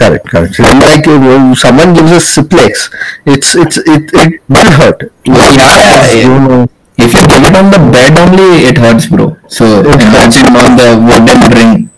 Correct, 0.00 0.26
correct. 0.32 0.58
Like 0.58 1.06
uh, 1.06 1.18
when 1.20 1.54
someone 1.54 1.92
gives 1.92 2.10
a 2.12 2.20
suplex, 2.34 2.88
it's 3.26 3.54
it's 3.54 3.76
it 3.76 4.04
it 4.22 4.40
will 4.48 4.70
hurt. 4.80 5.12
Yeah, 5.24 5.52
yeah, 5.60 6.22
You 6.24 6.40
know, 6.48 6.70
If 6.96 7.12
you 7.14 7.22
get 7.28 7.44
it 7.48 7.54
on 7.60 7.68
the 7.74 7.80
bed 7.92 8.16
only, 8.22 8.48
it 8.70 8.78
hurts, 8.78 9.08
bro. 9.08 9.36
So 9.48 9.64
It 9.84 10.00
imagine 10.00 10.56
on 10.56 10.72
the 10.80 10.90
wooden 11.08 11.40
ring. 11.58 11.90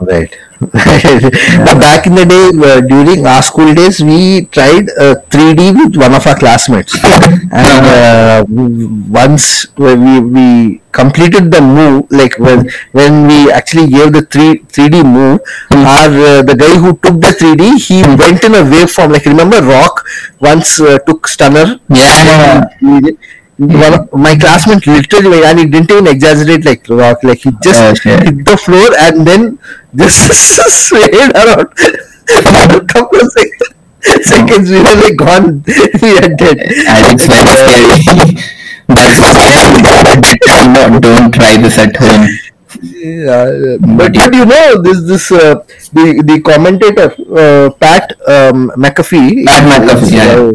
Right. 0.00 0.32
But 0.60 1.80
back 1.80 2.06
in 2.06 2.14
the 2.14 2.26
day, 2.26 2.50
uh, 2.52 2.80
during 2.82 3.26
our 3.26 3.42
school 3.42 3.72
days, 3.74 4.02
we 4.02 4.44
tried 4.46 4.90
uh, 4.90 5.16
3D 5.30 5.72
with 5.72 5.96
one 5.96 6.12
of 6.14 6.26
our 6.26 6.36
classmates, 6.38 6.94
and 7.50 7.84
uh, 7.88 8.44
once 9.08 9.66
when 9.76 10.04
we 10.04 10.20
we 10.20 10.82
completed 10.92 11.50
the 11.50 11.62
move, 11.62 12.06
like 12.10 12.38
when 12.38 12.68
when 12.92 13.26
we 13.26 13.50
actually 13.50 13.88
gave 13.88 14.12
the 14.12 14.22
three 14.22 14.58
3D 14.68 15.02
move, 15.02 15.40
our 15.72 16.12
uh, 16.12 16.42
the 16.42 16.56
guy 16.56 16.76
who 16.76 16.92
took 16.98 17.20
the 17.20 17.32
3D, 17.40 17.80
he 17.80 18.02
went 18.02 18.44
in 18.44 18.54
a 18.54 18.62
waveform. 18.74 19.12
Like 19.12 19.24
remember, 19.24 19.62
Rock 19.62 20.04
once 20.40 20.78
uh, 20.80 20.98
took 21.06 21.26
Stunner. 21.26 21.80
Yeah. 21.88 22.64
Of 22.64 23.16
my 23.60 24.36
classmate 24.36 24.86
literally 24.86 25.44
and 25.44 25.58
he 25.58 25.66
didn't 25.66 25.90
even 25.90 26.06
exaggerate 26.06 26.64
like 26.64 26.88
rock 26.88 27.22
like 27.22 27.38
he 27.38 27.50
just 27.62 27.80
Okay. 28.06 28.16
hit 28.24 28.44
the 28.44 28.56
floor 28.56 28.88
and 29.00 29.26
then 29.26 29.58
just 29.94 30.32
swayed 30.88 31.14
around 31.14 31.68
for 32.44 32.76
a 32.78 32.84
couple 32.86 33.20
of 33.20 33.28
seconds, 33.32 34.28
seconds 34.28 34.70
we 34.70 34.78
were 34.78 34.96
like 35.04 35.16
gone 35.16 35.62
we 36.02 36.10
are 36.18 36.28
dead 36.42 36.58
And 36.88 37.02
it's 37.12 37.26
very 37.26 37.54
scary. 37.60 38.32
That's 38.88 39.20
don't, 40.74 41.00
don't 41.00 41.32
try 41.32 41.56
this 41.56 41.78
at 41.78 41.94
home. 41.96 42.26
yeah, 42.82 43.76
but 43.98 44.14
but 44.14 44.34
you 44.34 44.44
know 44.46 44.80
this 44.82 44.98
this 45.10 45.30
uh, 45.32 45.54
the 45.92 46.22
the 46.30 46.40
commentator 46.40 47.08
uh, 47.42 47.70
Pat 47.82 48.12
um, 48.26 48.70
McAfee 48.76 49.44
Pat 49.46 49.64
McAfee, 49.68 50.12
yeah. 50.12 50.50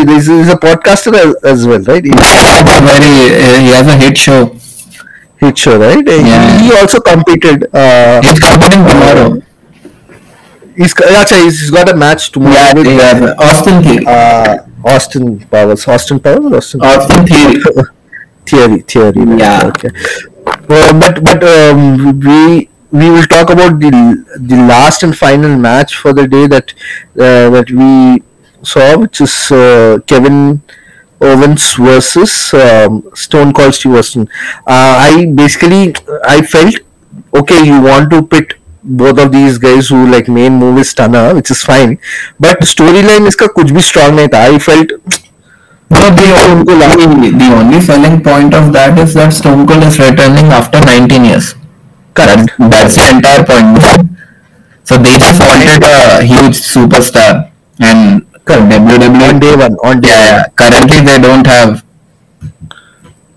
Uh, 0.00 0.06
he 0.10 0.16
is, 0.16 0.48
a 0.48 0.56
podcaster 0.56 1.12
as, 1.14 1.34
as 1.52 1.66
well 1.66 1.80
right 1.92 2.04
he, 2.04 2.10
very 2.10 3.12
uh, 3.42 3.60
he 3.64 3.68
has 3.76 3.86
a 3.88 3.96
hit 3.96 4.16
show. 4.18 4.40
hit 5.38 5.56
show 5.58 5.78
right 5.78 6.06
Yeah. 6.06 6.58
he, 6.60 6.72
also 6.80 7.00
competed 7.00 7.64
uh, 7.74 8.20
He's 8.22 8.38
competing 8.40 8.84
tomorrow. 8.92 9.42
He's, 10.76 10.92
yeah, 11.00 11.24
achha, 11.24 11.42
he's 11.42 11.60
he's 11.60 11.70
got 11.70 11.88
a 11.88 11.96
match 11.96 12.30
tomorrow 12.32 12.54
Yeah, 12.54 12.74
with 12.74 12.86
have 12.86 13.38
Austin 13.38 13.82
Theory. 13.82 14.04
uh, 14.06 14.56
Austin 14.84 15.40
Powers. 15.52 15.88
Austin 15.88 16.20
Powers 16.20 16.52
Austin 16.52 16.80
Austin 16.82 17.26
Theory. 17.26 17.62
Theory. 18.46 18.80
Theory. 18.82 19.24
right, 19.24 19.38
Yeah. 19.38 19.66
Okay. 19.68 19.88
Uh, 20.46 20.92
but 21.00 21.24
but 21.24 21.42
um, 21.42 22.20
we 22.20 22.68
we 22.92 23.10
will 23.10 23.24
talk 23.34 23.48
about 23.50 23.80
the 23.80 23.90
the 24.52 24.56
last 24.72 25.02
and 25.02 25.16
final 25.16 25.56
match 25.56 25.96
for 25.96 26.12
the 26.12 26.26
day 26.28 26.46
that 26.46 26.72
uh, 27.18 27.48
that 27.56 27.70
we 27.70 28.22
saw, 28.65 28.97
which 28.97 29.21
is 29.21 29.51
uh, 29.51 29.99
Kevin 30.07 30.61
Owens 31.21 31.73
versus 31.75 32.53
um, 32.53 33.03
Stone 33.13 33.53
Cold 33.53 33.73
Steve 33.75 33.93
Austin. 33.95 34.27
Uh, 34.67 34.95
I 35.09 35.25
basically 35.35 35.93
I 36.23 36.41
felt 36.41 36.75
okay. 37.33 37.63
You 37.65 37.81
want 37.81 38.09
to 38.11 38.21
pit 38.23 38.53
both 38.83 39.19
of 39.19 39.31
these 39.31 39.57
guys 39.57 39.89
who 39.89 40.07
like 40.11 40.27
main 40.27 40.53
move 40.53 40.79
is 40.79 40.89
stunner, 40.89 41.33
which 41.35 41.51
is 41.51 41.63
fine. 41.63 41.97
But 42.39 42.61
storyline 42.61 43.27
इसका 43.27 43.47
कुछ 43.57 43.71
भी 43.71 43.81
strong 43.91 44.15
नहीं 44.15 44.27
था. 44.29 44.47
I 44.55 44.59
felt 44.59 44.91
No, 45.93 45.99
the, 46.15 46.23
the, 46.65 47.31
the 47.37 47.47
only 47.53 47.81
selling 47.81 48.21
point 48.23 48.53
of 48.53 48.71
that 48.71 48.97
is 48.97 49.13
that 49.13 49.33
Stone 49.33 49.67
Cold 49.67 49.83
is 49.83 49.99
returning 49.99 50.45
after 50.45 50.79
19 50.79 51.25
years. 51.25 51.53
correct. 52.13 52.51
That, 52.59 52.71
that's 52.71 52.95
the 52.95 53.09
entire 53.09 53.43
point. 53.43 54.07
So 54.83 54.97
they 54.97 55.17
just 55.17 55.39
wanted 55.39 55.83
a 55.83 56.23
huge 56.23 56.57
superstar 56.59 57.51
and 57.79 58.25
WWE 58.46 59.28
On 59.28 59.38
day 59.40 59.56
one, 59.56 59.74
on 59.84 60.00
day 60.00 60.08
yeah, 60.08 60.42
one. 60.42 60.50
currently 60.54 61.00
they 61.00 61.18
don't 61.18 61.46
have. 61.46 61.84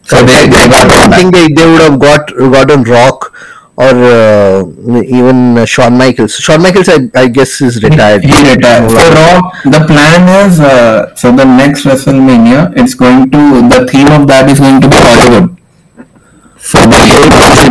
So 0.04 0.24
they, 0.24 0.48
they 0.48 0.68
got 0.70 0.90
I 0.92 1.18
think 1.18 1.34
they, 1.34 1.48
they 1.54 1.66
would 1.66 1.82
have 1.82 2.00
got 2.00 2.28
gotten 2.36 2.84
Rock 2.84 3.34
or 3.76 3.96
uh, 3.96 4.64
even 5.04 5.66
Shawn 5.66 5.98
Michaels. 5.98 6.36
Shawn 6.36 6.62
Michaels, 6.62 6.90
I, 6.90 7.10
I 7.16 7.28
guess, 7.28 7.62
is 7.62 7.82
retired. 7.82 8.24
He 8.24 8.30
retired. 8.30 8.92
So 8.92 8.98
Raw, 8.98 9.52
the 9.64 9.86
plan 9.88 10.50
is 10.50 10.60
uh, 10.60 11.16
so 11.16 11.32
the 11.32 11.46
next 11.46 11.84
WrestleMania, 11.86 12.74
it's 12.76 12.94
going 12.94 13.32
to 13.32 13.38
the 13.70 13.88
theme 13.90 14.08
of 14.08 14.28
that 14.28 14.50
is 14.50 14.60
going 14.60 14.82
to 14.82 14.90
be 14.90 14.98
Hollywood. 14.98 15.59
So 16.62 16.80
the 16.86 17.00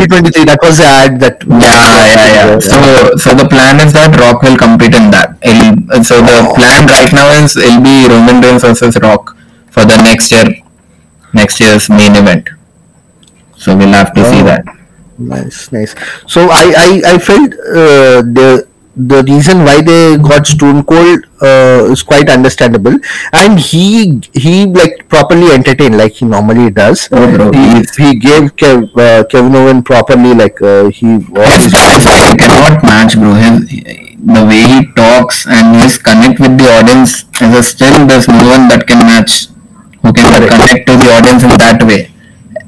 2023. 0.08 0.44
That 0.48 0.58
was 0.62 0.78
the 0.78 0.88
ad 0.88 1.20
that. 1.20 1.44
yeah, 1.44 2.08
yeah, 2.08 2.28
yeah. 2.34 2.58
So, 2.58 3.16
so 3.16 3.34
the 3.36 3.46
plan 3.48 3.78
is 3.84 3.92
that 3.92 4.16
Rock 4.18 4.42
will 4.42 4.56
compete 4.56 4.94
in 4.96 5.10
that. 5.12 5.36
It'll, 5.44 6.02
so 6.02 6.18
the 6.24 6.48
plan 6.56 6.88
right 6.88 7.12
now 7.12 7.28
is 7.36 7.56
it'll 7.56 7.82
be 7.84 8.08
Roman 8.08 8.40
Reigns 8.40 8.62
versus 8.64 8.96
Rock 9.00 9.36
for 9.70 9.84
the 9.84 9.96
next 10.02 10.32
year, 10.32 10.48
next 11.34 11.60
year's 11.60 11.88
main 11.90 12.16
event. 12.16 12.48
So 13.56 13.76
we'll 13.76 13.92
have 13.92 14.14
to 14.14 14.24
see 14.24 14.40
Oh. 14.40 14.44
that. 14.44 14.64
Nice, 15.18 15.70
nice. 15.72 15.94
So 16.26 16.48
I, 16.48 16.72
I, 17.04 17.14
I 17.14 17.18
felt 17.18 17.52
uh, 17.52 18.22
the 18.22 18.67
the 18.98 19.22
reason 19.22 19.64
why 19.64 19.80
they 19.80 20.16
got 20.18 20.46
Stone 20.46 20.82
Cold 20.84 21.24
uh, 21.40 21.86
is 21.90 22.02
quite 22.02 22.28
understandable, 22.28 22.98
and 23.32 23.58
he 23.58 24.20
he 24.32 24.66
like 24.66 25.08
properly 25.08 25.52
entertained 25.52 25.96
like 25.96 26.14
he 26.14 26.24
normally 26.24 26.70
does. 26.70 27.08
Oh, 27.12 27.30
bro, 27.30 27.52
he, 27.52 27.86
he 27.96 28.18
gave 28.18 28.56
Kev, 28.56 28.90
uh, 28.98 29.24
Kevin 29.24 29.54
Owen 29.54 29.82
properly 29.84 30.34
like 30.34 30.60
uh, 30.60 30.88
he 30.90 31.18
was. 31.30 31.72
I 31.72 32.34
cannot 32.36 32.82
match, 32.82 33.14
bro. 33.14 33.34
His, 33.34 33.70
the 34.18 34.44
way 34.44 34.62
he 34.66 34.92
talks 34.94 35.46
and 35.46 35.80
his 35.80 35.96
connect 35.96 36.40
with 36.40 36.58
the 36.58 36.68
audience, 36.68 37.22
is 37.40 37.54
a 37.54 37.62
still 37.62 38.04
there's 38.06 38.26
no 38.26 38.42
one 38.50 38.66
that 38.68 38.84
can 38.88 38.98
match 38.98 39.46
who 40.02 40.12
can 40.12 40.48
connect 40.48 40.86
to 40.88 40.96
the 40.96 41.08
audience 41.14 41.42
in 41.44 41.50
that 41.50 41.82
way. 41.86 42.10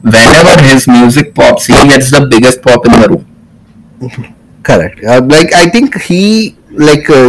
Whenever 0.02 0.62
his 0.62 0.86
music 0.86 1.34
pops, 1.34 1.66
he 1.66 1.74
gets 1.88 2.10
the 2.10 2.26
biggest 2.30 2.62
pop 2.62 2.86
in 2.86 2.92
the 2.92 3.08
room. 3.08 4.36
Correct. 4.70 5.02
Uh, 5.02 5.20
like 5.26 5.50
I 5.52 5.66
think 5.68 6.00
he 6.02 6.54
like 6.70 7.10
uh, 7.10 7.28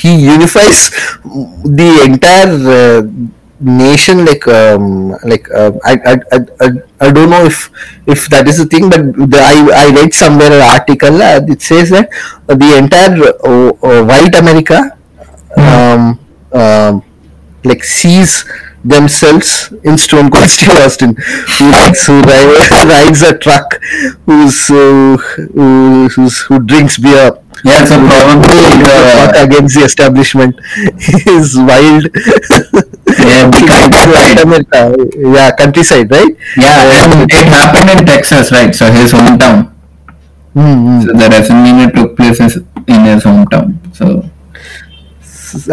he, 0.00 0.10
unifies 0.32 0.88
the 1.80 1.90
entire 2.08 2.56
uh, 2.64 3.02
nation. 3.60 4.24
Like 4.24 4.48
um, 4.48 5.10
like 5.24 5.50
uh, 5.52 5.72
I, 5.84 5.92
I, 5.92 6.14
I, 6.32 6.38
I 6.64 6.68
I 7.04 7.12
don't 7.12 7.28
know 7.28 7.44
if 7.44 7.68
if 8.06 8.30
that 8.30 8.48
is 8.48 8.56
the 8.56 8.64
thing, 8.64 8.88
but 8.88 9.02
the, 9.32 9.36
I 9.36 9.84
I 9.84 9.86
read 9.92 10.14
somewhere 10.14 10.48
an 10.48 10.64
article 10.64 11.20
uh, 11.20 11.44
it 11.44 11.60
says 11.60 11.90
that 11.90 12.08
the 12.48 12.70
entire 12.78 13.20
uh, 13.44 13.76
uh, 13.84 14.02
white 14.08 14.34
America 14.34 14.96
um, 15.58 16.18
um, 16.52 17.02
like 17.64 17.84
sees 17.84 18.44
themselves 18.84 19.72
in 19.82 19.96
Stone 19.98 20.30
Cold 20.30 20.48
Steve 20.48 20.76
Austin, 20.76 21.16
who 21.16 21.70
likes 21.72 22.06
who 22.06 22.20
ri- 22.20 22.56
rides 22.84 23.22
a 23.22 23.36
truck, 23.36 23.80
who's 24.26 24.70
uh, 24.70 25.16
who, 25.54 26.08
who's, 26.08 26.38
who 26.40 26.60
drinks 26.60 26.98
beer. 26.98 27.38
Yeah, 27.64 27.84
so 27.84 27.96
probably 27.96 28.60
uh, 28.84 29.32
against 29.42 29.74
the 29.74 29.84
establishment 29.84 30.56
is 31.26 31.56
wild. 31.56 32.10
Yeah, 33.08 33.50
countryside. 33.66 34.40
America. 34.42 34.96
yeah, 35.16 35.50
countryside, 35.56 36.10
right? 36.10 36.36
yeah, 36.56 37.04
and 37.04 37.30
it 37.30 37.48
happened 37.48 38.00
in 38.00 38.06
Texas, 38.06 38.52
right? 38.52 38.74
So 38.74 38.90
his 38.92 39.12
hometown. 39.12 39.72
Mm-hmm. 40.54 41.00
So 41.00 41.06
the 41.12 41.28
WrestleMania 41.28 41.94
took 41.94 42.16
place 42.16 42.40
in 42.40 43.04
his 43.04 43.24
hometown. 43.24 43.78
So 43.96 44.28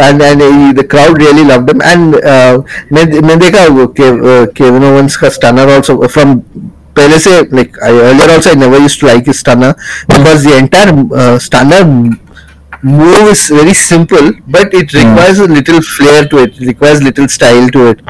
and 0.06 0.22
and 0.22 0.42
uh, 0.42 0.72
the 0.78 0.84
crowd 0.94 1.18
really 1.22 1.44
loved 1.44 1.70
him 1.70 1.80
and 1.92 2.14
uh, 2.34 2.54
मैंने 2.92 3.20
मैंने 3.20 3.36
देखा 3.44 3.64
वो 3.78 3.86
के- 4.00 4.12
uh, 4.32 4.46
Kevin 4.60 4.86
Owens 4.90 5.16
का 5.22 5.30
stunner 5.38 5.66
also 5.76 5.96
from 6.16 6.36
पहले 6.98 7.18
से 7.26 7.32
like 7.56 7.74
I 7.88 7.90
earlier 8.10 8.30
also 8.36 8.50
I 8.50 8.54
never 8.60 8.78
used 8.84 9.00
to 9.00 9.06
like 9.06 9.26
his 9.26 9.38
stunner 9.44 9.74
because 10.08 10.44
the 10.44 10.56
entire 10.58 10.94
uh, 11.22 11.38
stunner 11.38 11.82
move 12.82 13.28
is 13.34 13.42
very 13.58 13.74
simple 13.74 14.30
but 14.46 14.72
it 14.80 14.92
requires 14.92 15.38
a 15.38 15.46
little 15.46 15.80
flair 15.82 16.24
to 16.28 16.38
it, 16.44 16.54
it 16.60 16.66
requires 16.66 17.02
little 17.02 17.28
style 17.28 17.68
to 17.76 17.86
it 17.92 18.00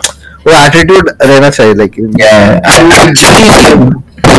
वो 0.47 0.53
attitude 0.65 1.09
रहना 1.23 1.51
चाहिए 1.51 1.75
like 1.83 1.97
Yeah, 2.23 2.61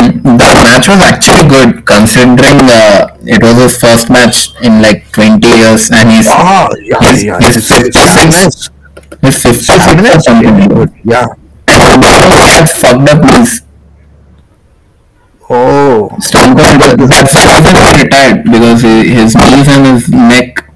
and 0.03 0.25
the 0.25 0.65
match 0.67 0.89
was 0.89 1.01
actually 1.01 1.49
good 1.49 1.87
considering 1.87 2.61
uh, 2.69 3.17
it 3.25 3.43
was 3.43 3.57
his 3.63 3.77
first 3.77 4.11
match 4.11 4.51
in 4.63 4.83
like 4.83 5.11
20 5.13 5.47
years, 5.47 5.91
and 5.91 6.11
he's 6.11 6.27
ah 6.29 6.69
yeah 6.83 6.99
His- 7.01 7.25
yeah 7.25 7.39
his 7.41 7.57
his 7.69 7.97
his 7.97 8.71
his 9.23 9.67
fitness 9.67 10.15
or 10.17 10.21
something. 10.21 10.69
good 10.69 10.93
yeah 11.05 11.27
And 11.69 12.05
had 12.05 12.69
fucked 12.69 13.09
up 13.09 13.21
knees. 13.25 13.63
oh 15.51 16.09
Stone 16.21 16.57
Cold, 16.57 16.81
that's 17.11 17.33
the 17.35 17.45
reason 17.53 17.75
he 17.77 18.03
retired 18.03 18.45
because 18.45 18.83
his 18.83 19.35
knees 19.37 19.69
and 19.69 19.87
his 19.87 20.09
neck 20.09 20.69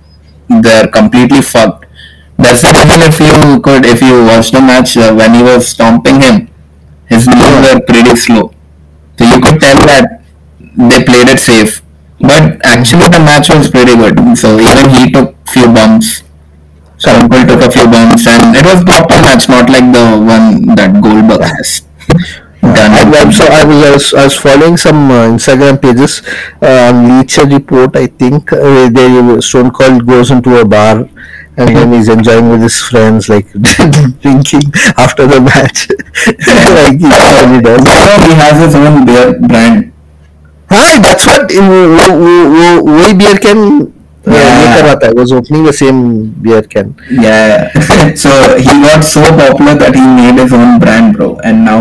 they're 0.49 0.89
completely 0.89 1.43
fucked. 1.43 1.87
That's 2.39 2.63
the 2.63 2.69
reason 2.69 3.01
if 3.03 3.19
you 3.19 3.61
could, 3.61 3.85
if 3.87 4.01
you 4.01 4.25
watch 4.25 4.51
the 4.53 4.61
match 4.61 4.97
uh, 4.97 5.13
when 5.15 5.35
he 5.35 5.43
was 5.43 5.67
stomping 5.67 6.21
him, 6.21 6.49
his 7.07 7.27
knees 7.27 7.57
were 7.65 7.81
pretty 7.81 8.15
slow. 8.15 8.53
So 9.19 9.25
you 9.25 9.41
could 9.41 9.61
tell 9.61 9.77
that 9.87 10.23
they 10.77 11.03
played 11.05 11.29
it 11.29 11.39
safe. 11.39 11.83
But 12.21 12.61
actually 12.65 13.09
the 13.09 13.21
match 13.21 13.49
was 13.51 13.71
pretty 13.71 13.97
good. 13.97 14.17
So 14.37 14.59
even 14.61 14.91
he 14.91 15.11
took 15.13 15.37
few 15.49 15.67
bumps. 15.73 16.23
Stone 16.99 17.29
Cold 17.29 17.49
took 17.49 17.61
a 17.61 17.71
few 17.71 17.87
bumps 17.89 18.27
and 18.27 18.57
it 18.57 18.65
was 18.65 18.83
proper 18.85 19.21
match, 19.21 19.49
not 19.49 19.69
like 19.69 19.85
the 19.93 20.17
one 20.17 20.75
that 20.77 20.97
Goldberg 21.03 21.45
has 21.45 21.85
done. 22.63 22.93
I, 22.97 23.05
I, 23.05 23.31
so 23.31 23.45
I 23.45 23.65
was, 23.65 23.85
I 23.85 23.91
was 23.93 24.15
I 24.15 24.25
was 24.25 24.37
following 24.37 24.77
some 24.79 25.11
uh, 25.11 25.29
Instagram 25.29 25.81
pages 25.81 26.23
uh, 26.63 26.89
on 26.89 27.05
Bleacher 27.05 27.45
Report. 27.45 27.95
I 27.97 28.07
think 28.07 28.53
uh, 28.53 28.89
they 28.89 29.41
Stone 29.41 29.73
Cold 29.73 30.07
goes 30.07 30.31
into 30.31 30.59
a 30.59 30.65
bar 30.65 31.09
and 31.58 31.76
then 31.76 31.94
he's 31.94 32.08
enjoying 32.10 32.50
with 32.50 32.62
his 32.62 32.80
friends, 32.82 33.30
like 33.30 33.48
drinking 34.22 34.64
after 34.98 35.28
the 35.28 35.40
match. 35.42 35.88
like 36.78 37.00
he 37.00 37.08
usually 37.08 37.62
does. 37.62 37.84
So 37.84 38.04
he 38.26 38.34
has 38.44 38.56
his 38.66 38.76
own 38.76 39.06
beer 39.06 39.34
brand. 39.40 39.88
हाँ 40.72 41.02
that's 41.04 41.26
what 41.28 41.52
वो 41.52 41.80
वो 41.96 42.04
वो- 42.20 42.50
वो 42.52 42.68
वही 42.98 43.14
beer 43.22 43.38
can 43.46 43.58
uh, 43.62 44.32
Yeah. 44.34 44.60
ये 44.62 44.68
कर 44.76 44.84
रहा 44.86 44.96
था. 45.02 45.10
Was 45.18 45.32
opening 45.40 45.64
the 45.66 45.74
same 45.74 46.00
beer 46.46 46.62
can. 46.76 46.94
Yeah. 47.10 47.68
so 48.16 48.30
he 48.58 48.76
got 48.86 49.04
so 49.04 49.22
popular 49.42 49.76
that 49.82 49.96
he 49.96 50.06
made 50.20 50.40
his 50.44 50.54
own 50.54 50.80
brand, 50.80 51.18
bro, 51.18 51.30
and 51.44 51.66
now 51.66 51.80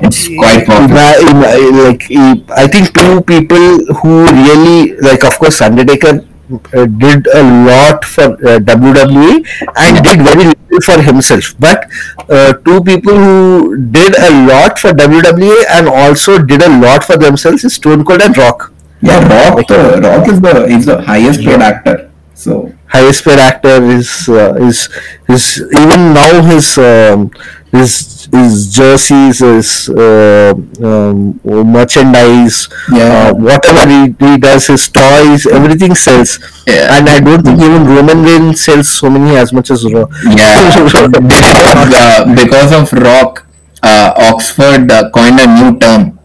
it's 0.00 0.28
quite 0.38 0.64
popular. 0.66 1.08
Ima- 1.32 1.56
ima- 1.58 1.82
like 1.88 2.02
he- 2.02 2.44
I 2.62 2.66
think 2.68 2.92
two 3.00 3.20
people 3.32 3.66
who 4.02 4.12
really 4.28 4.94
like 5.08 5.24
of 5.24 5.38
course 5.38 5.60
Undertaker 5.60 6.12
uh, 6.20 6.22
did 6.49 7.27
a 7.27 7.43
lot 7.67 8.03
for 8.05 8.23
uh, 8.23 8.59
WWE 8.59 9.45
and 9.77 10.03
did 10.03 10.21
very 10.21 10.45
little 10.45 10.81
for 10.81 11.01
himself 11.01 11.53
but 11.59 11.87
uh, 12.29 12.53
two 12.65 12.83
people 12.83 13.13
who 13.13 13.77
did 13.91 14.17
a 14.17 14.31
lot 14.47 14.79
for 14.79 14.91
WWE 14.91 15.63
and 15.69 15.87
also 15.87 16.37
did 16.39 16.61
a 16.63 16.69
lot 16.79 17.03
for 17.03 17.17
themselves 17.17 17.63
is 17.63 17.75
Stone 17.75 18.03
Cold 18.05 18.21
and 18.21 18.37
Rock 18.37 18.71
Yeah, 19.01 19.19
Rock. 19.33 19.67
The, 19.67 20.01
Rock 20.03 20.27
is 20.27 20.41
the 20.41 20.67
he's 20.67 20.85
the 20.85 21.01
highest 21.01 21.39
paid 21.41 21.61
actor. 21.61 22.11
So 22.33 22.73
highest 22.89 23.23
paid 23.25 23.39
actor 23.39 23.77
is 23.97 24.27
uh, 24.29 24.53
is 24.69 24.89
is 25.29 25.61
even 25.81 26.13
now 26.13 26.41
his 26.51 26.77
um, 26.77 27.29
his 27.71 28.27
his 28.33 28.73
jerseys 28.75 29.39
his 29.39 29.69
uh, 29.89 30.53
um, 30.83 31.39
merchandise 31.75 32.67
Yeah. 32.91 33.29
uh, 33.29 33.33
whatever 33.33 33.83
he, 33.89 34.01
he 34.25 34.37
does 34.37 34.67
his 34.67 34.89
toys 34.89 35.45
everything 35.47 35.93
sells 35.95 36.39
Yeah. 36.67 36.97
and 36.97 37.09
I 37.09 37.19
don't 37.19 37.43
think 37.45 37.59
even 37.61 37.85
Roman 37.85 38.23
Reigns 38.23 38.65
sells 38.65 38.89
so 38.89 39.09
many 39.09 39.35
as 39.37 39.53
much 39.53 39.69
as 39.71 39.85
Raw 39.85 40.05
yeah, 40.25 40.69
because, 41.29 41.93
uh, 41.93 42.25
because 42.35 42.71
of 42.73 42.91
Rock, 42.93 43.45
uh, 43.83 44.13
Oxford 44.33 44.91
uh, 44.91 45.09
coined 45.11 45.39
a 45.39 45.47
new 45.47 45.77
term. 45.79 46.17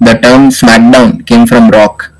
the 0.00 0.14
term 0.24 0.50
SmackDown 0.50 1.26
came 1.26 1.46
from 1.46 1.70
Rock. 1.70 2.12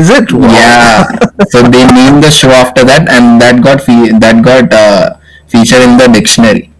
Is 0.00 0.10
it? 0.10 0.32
Wow. 0.32 0.48
Yeah. 0.52 1.04
so 1.48 1.62
they 1.62 1.84
named 1.86 2.22
the 2.22 2.30
show 2.30 2.50
after 2.50 2.84
that, 2.84 3.08
and 3.08 3.40
that 3.40 3.62
got 3.62 3.80
fe- 3.82 4.12
that 4.18 4.44
got 4.44 4.72
uh, 4.72 5.16
featured 5.48 5.82
in 5.82 5.96
the 5.96 6.08
dictionary. 6.08 6.70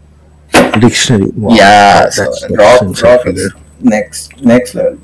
Dictionary. 0.81 1.31
Wow. 1.37 1.55
Yeah. 1.55 2.11
So 2.11 2.25
That's- 2.25 2.41
that's 2.43 2.57
Rock, 2.57 2.83
insane 2.83 3.11
Rock 3.11 3.27
is 3.27 3.53
next 3.81 4.41
next 4.43 4.75
level. 4.75 4.99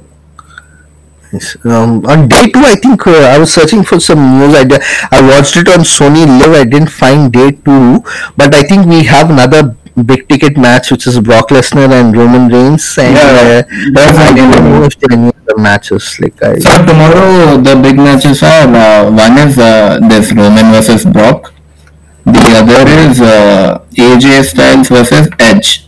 Yes. 1.33 1.57
Um, 1.64 2.05
on 2.07 2.26
day 2.26 2.51
two, 2.51 2.59
I 2.59 2.74
think 2.74 3.07
uh, 3.07 3.12
I 3.12 3.39
was 3.39 3.53
searching 3.55 3.85
for 3.85 4.01
some 4.01 4.18
news. 4.41 4.53
I, 4.55 4.64
di- 4.64 4.83
I 5.12 5.20
watched 5.22 5.57
it 5.57 5.68
on 5.68 5.81
SonyLIV. 5.81 6.55
I 6.61 6.64
didn't 6.64 6.91
find 6.91 7.33
day 7.33 7.53
two, 7.53 8.03
but 8.37 8.53
I 8.53 8.62
think 8.64 8.87
we 8.87 9.05
have 9.05 9.31
another 9.31 9.76
big 10.05 10.28
ticket 10.28 10.57
match, 10.57 10.91
which 10.91 11.07
is 11.07 11.18
Brock 11.20 11.49
Lesnar 11.49 11.91
and 11.91 12.16
Roman 12.16 12.49
Reigns. 12.49 12.97
And 12.99 13.14
Yeah, 13.16 13.22
uh, 13.22 13.91
that's 13.93 14.18
I 14.18 14.26
right. 14.26 14.36
don't 14.36 14.51
know 14.51 14.84
if 14.84 14.99
there 14.99 15.11
are 15.18 15.20
any 15.22 15.32
other 15.43 15.59
matches. 15.61 16.18
Like 16.20 16.43
I, 16.43 16.59
So 16.59 16.70
tomorrow 16.86 17.57
the 17.59 17.76
big 17.82 17.97
matches 17.97 18.43
are 18.43 18.68
uh, 18.68 19.11
one 19.11 19.38
is 19.38 19.59
uh, 19.59 19.99
this 20.09 20.32
Roman 20.32 20.72
versus 20.72 21.05
Brock. 21.05 21.53
The 22.24 22.41
other 22.61 22.88
is 23.11 23.20
uh, 23.20 23.84
AJ 23.97 24.45
Styles 24.45 24.88
versus 24.88 25.28
Edge. 25.38 25.86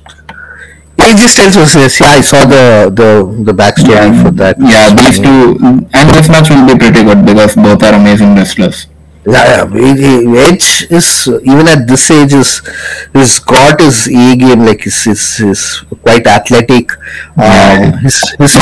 AJ 0.99 1.29
Styles 1.29 1.57
was 1.57 1.75
yes, 1.75 2.01
yeah. 2.01 2.07
I 2.09 2.21
saw 2.21 2.45
the 2.45 2.91
the 2.95 3.11
the 3.45 3.53
backstory 3.53 4.13
for 4.23 4.31
that. 4.33 4.57
Yeah, 4.61 4.95
these 4.95 5.19
two, 5.19 5.59
and 5.93 6.09
this 6.11 6.29
match 6.29 6.49
will 6.51 6.67
be 6.67 6.79
pretty 6.79 7.03
good 7.05 7.25
because 7.25 7.55
both 7.57 7.83
are 7.83 7.95
amazing 7.95 8.35
wrestlers. 8.35 8.87
Yeah. 9.25 9.69
Edge 9.73 10.87
is 10.91 11.29
even 11.45 11.69
at 11.69 11.87
this 11.87 12.11
age 12.11 12.33
is 12.33 12.61
is 13.15 13.39
got 13.39 13.81
his 13.81 14.09
A 14.09 14.37
game. 14.37 14.61
Like 14.67 14.83
he's, 14.83 15.05
he's, 15.05 15.37
he's 15.37 15.81
quite 16.03 16.27
athletic. 16.27 16.91
Um, 17.37 17.99
his 17.99 18.19
his 18.39 18.57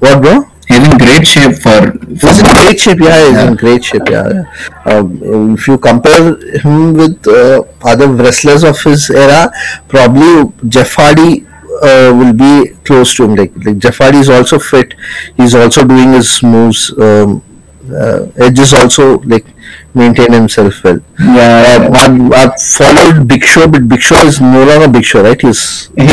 what 0.00 0.22
bro? 0.22 0.44
He's 0.68 0.86
in 0.86 0.98
great 0.98 1.26
shape 1.26 1.54
for. 1.62 1.92
He's 2.08 2.38
in 2.40 2.44
great 2.54 2.78
shape. 2.80 3.00
Yeah, 3.00 3.24
he's 3.26 3.32
Yeah. 3.36 3.48
in 3.48 3.56
great 3.56 3.84
shape. 3.84 4.02
Yeah. 4.10 4.44
Um, 4.84 5.54
if 5.56 5.66
you 5.66 5.78
compare 5.78 6.36
him 6.58 6.92
with 6.94 7.26
uh, 7.26 7.62
other 7.82 8.08
wrestlers 8.08 8.64
of 8.64 8.80
his 8.82 9.08
era, 9.10 9.50
probably 9.88 10.52
Jeff 10.68 10.92
Hardy 10.94 11.46
uh, 11.82 12.12
will 12.14 12.32
be 12.34 12.70
close 12.84 13.14
to 13.14 13.24
him. 13.24 13.34
Like, 13.36 13.52
like 13.64 13.78
Jeff 13.78 13.98
Hardy 13.98 14.18
is 14.18 14.28
also 14.28 14.58
fit. 14.58 14.94
He's 15.36 15.54
also 15.54 15.84
doing 15.86 16.12
his 16.12 16.42
moves. 16.42 16.92
Um, 16.98 17.42
uh, 17.90 18.26
Edge 18.36 18.58
is 18.58 18.72
also 18.74 19.18
like 19.20 19.46
maintain 19.94 20.32
himself 20.32 20.82
well. 20.84 20.98
Yeah, 21.18 21.88
Uh, 21.90 21.98
I've, 22.02 22.32
I've 22.32 22.60
followed 22.60 23.26
Big 23.28 23.42
Show, 23.44 23.68
but 23.68 23.88
Big 23.88 24.00
Show 24.00 24.16
is 24.26 24.40
no 24.40 24.64
longer 24.64 24.88
Big 24.88 25.04
Show, 25.04 25.22
right? 25.22 25.40
He's 25.40 25.88
he's 25.96 26.12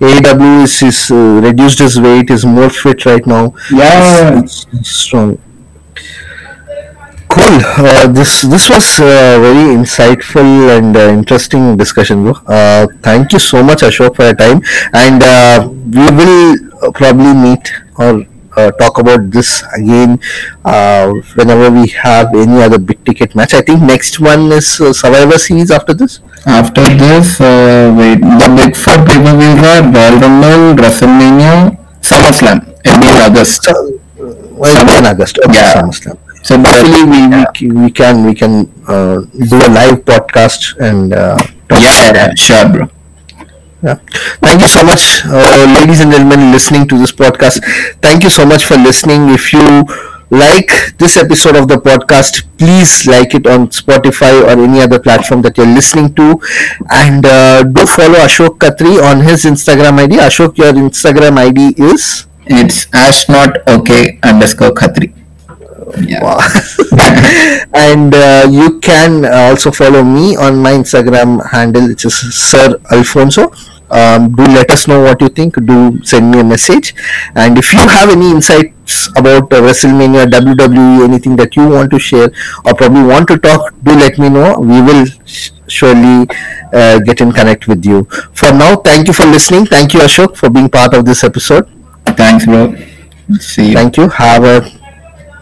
AEW. 0.00 0.62
Is, 0.64 0.82
is 0.82 1.10
uh, 1.10 1.40
reduced 1.42 1.78
his 1.78 2.00
weight. 2.00 2.30
Is 2.30 2.44
more 2.46 2.70
fit 2.70 3.04
right 3.06 3.26
now. 3.26 3.54
Yeah, 3.70 4.38
It's, 4.40 4.66
it's 4.72 4.90
strong. 4.90 5.38
Cool. 7.28 7.60
Uh, 7.62 8.06
this 8.08 8.42
this 8.42 8.68
was 8.68 8.98
uh, 8.98 9.38
very 9.40 9.66
insightful 9.76 10.76
and 10.76 10.96
uh, 10.96 11.00
interesting 11.20 11.76
discussion, 11.76 12.24
bro. 12.24 12.32
Uh, 12.46 12.86
thank 13.02 13.32
you 13.32 13.38
so 13.38 13.62
much, 13.62 13.82
Ashok, 13.82 14.16
for 14.16 14.24
your 14.24 14.34
time. 14.34 14.60
And 14.92 15.22
uh, 15.22 15.68
we 15.70 16.06
will 16.18 16.92
probably 16.92 17.32
meet 17.34 17.72
or 17.98 18.24
uh, 18.56 18.70
talk 18.72 18.98
about 18.98 19.30
this 19.30 19.62
again 19.76 20.18
uh, 20.64 21.12
whenever 21.34 21.70
we 21.70 21.88
have 21.88 22.34
any 22.34 22.62
other 22.62 22.78
big 22.78 23.04
ticket 23.04 23.34
match. 23.34 23.54
I 23.54 23.60
think 23.62 23.82
next 23.82 24.20
one 24.20 24.50
is 24.52 24.80
uh, 24.80 24.92
Survivor 24.92 25.38
Series 25.38 25.70
after 25.70 25.94
this. 25.94 26.20
After 26.46 26.82
this, 26.82 27.40
uh, 27.40 27.94
wait, 27.96 28.20
the 28.20 28.48
big 28.56 28.76
four 28.76 28.96
pay-per-views 29.04 29.60
are 29.60 29.82
Royal 29.92 30.16
Rumble, 30.20 30.82
WrestleMania, 30.82 31.76
SummerSlam 32.00 32.58
every 32.84 33.08
August. 33.20 33.62
So, 33.64 33.72
well, 34.16 34.80
in 34.82 35.06
August. 35.06 35.38
Okay, 35.38 35.58
Yeah. 35.58 35.74
SummerSlam. 35.74 36.18
So 36.42 36.56
Hopefully, 36.58 37.04
we, 37.04 37.20
we, 37.28 37.82
we 37.84 37.90
can 37.90 38.24
we 38.24 38.34
can 38.34 38.64
uh, 38.88 39.20
do 39.48 39.56
a 39.60 39.68
live 39.68 40.00
podcast 40.08 40.80
and 40.80 41.12
uh, 41.12 41.36
talk 41.68 41.82
yeah, 41.82 42.10
about 42.10 42.16
yeah, 42.16 42.34
sure, 42.34 42.68
bro. 42.72 42.88
Yeah. 43.82 43.96
Thank 44.44 44.60
you 44.60 44.68
so 44.68 44.84
much, 44.84 45.24
uh, 45.24 45.64
ladies 45.74 46.00
and 46.00 46.12
gentlemen, 46.12 46.52
listening 46.52 46.86
to 46.88 46.98
this 46.98 47.12
podcast. 47.12 47.64
Thank 48.02 48.24
you 48.24 48.30
so 48.30 48.44
much 48.44 48.64
for 48.66 48.76
listening. 48.76 49.30
If 49.30 49.52
you 49.54 49.84
like 50.28 50.70
this 50.98 51.16
episode 51.16 51.56
of 51.56 51.66
the 51.66 51.76
podcast, 51.76 52.44
please 52.58 53.06
like 53.06 53.34
it 53.34 53.46
on 53.46 53.68
Spotify 53.68 54.42
or 54.44 54.62
any 54.62 54.80
other 54.80 55.00
platform 55.00 55.40
that 55.42 55.56
you're 55.56 55.66
listening 55.66 56.14
to, 56.14 56.40
and 56.90 57.24
uh, 57.24 57.62
do 57.62 57.86
follow 57.86 58.20
Ashok 58.20 58.58
Khatri 58.58 59.00
on 59.02 59.20
his 59.20 59.44
Instagram 59.44 59.98
ID. 59.98 60.16
Ashok, 60.16 60.58
your 60.58 60.72
Instagram 60.74 61.38
ID 61.38 61.74
is. 61.80 62.26
It's 62.46 62.86
Ash 62.92 63.28
not 63.28 63.66
okay 63.66 64.18
underscore 64.22 64.72
Khatri. 64.72 65.14
Yeah. 66.06 66.22
Wow. 66.22 66.38
and 67.74 68.14
uh, 68.14 68.46
you 68.50 68.78
can 68.80 69.24
also 69.24 69.70
follow 69.70 70.04
me 70.04 70.36
on 70.36 70.58
my 70.58 70.72
Instagram 70.72 71.44
handle, 71.50 71.88
which 71.88 72.04
is 72.04 72.14
Sir 72.14 72.78
Alfonso. 72.92 73.50
Um, 73.90 74.34
do 74.34 74.42
let 74.44 74.70
us 74.70 74.86
know 74.86 75.02
what 75.02 75.20
you 75.20 75.28
think. 75.28 75.54
Do 75.64 76.02
send 76.04 76.30
me 76.30 76.40
a 76.40 76.44
message. 76.44 76.94
And 77.34 77.58
if 77.58 77.72
you 77.72 77.80
have 77.80 78.08
any 78.10 78.30
insights 78.30 79.08
about 79.16 79.52
uh, 79.52 79.60
WrestleMania, 79.60 80.26
WWE, 80.30 81.04
anything 81.04 81.36
that 81.36 81.56
you 81.56 81.68
want 81.68 81.90
to 81.90 81.98
share 81.98 82.30
or 82.64 82.74
probably 82.74 83.02
want 83.02 83.28
to 83.28 83.38
talk, 83.38 83.72
do 83.82 83.92
let 83.92 84.18
me 84.18 84.28
know. 84.28 84.58
We 84.60 84.80
will 84.80 85.06
sh- 85.24 85.50
surely 85.66 86.28
uh, 86.72 87.00
get 87.00 87.20
in 87.20 87.32
connect 87.32 87.66
with 87.68 87.84
you. 87.84 88.04
For 88.32 88.52
now, 88.52 88.76
thank 88.76 89.08
you 89.08 89.12
for 89.12 89.26
listening. 89.26 89.66
Thank 89.66 89.94
you, 89.94 90.00
Ashok, 90.00 90.36
for 90.36 90.50
being 90.50 90.68
part 90.68 90.94
of 90.94 91.04
this 91.04 91.24
episode. 91.24 91.68
Thanks, 92.06 92.44
bro. 92.44 92.74
See 93.38 93.68
you. 93.68 93.74
Thank 93.74 93.96
you. 93.96 94.08
Have 94.08 94.44
a 94.44 94.70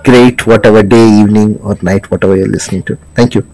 great 0.04 0.46
whatever 0.46 0.82
day, 0.82 1.06
evening, 1.20 1.58
or 1.62 1.76
night, 1.82 2.10
whatever 2.10 2.36
you're 2.36 2.48
listening 2.48 2.82
to. 2.84 2.96
Thank 3.14 3.34
you. 3.34 3.46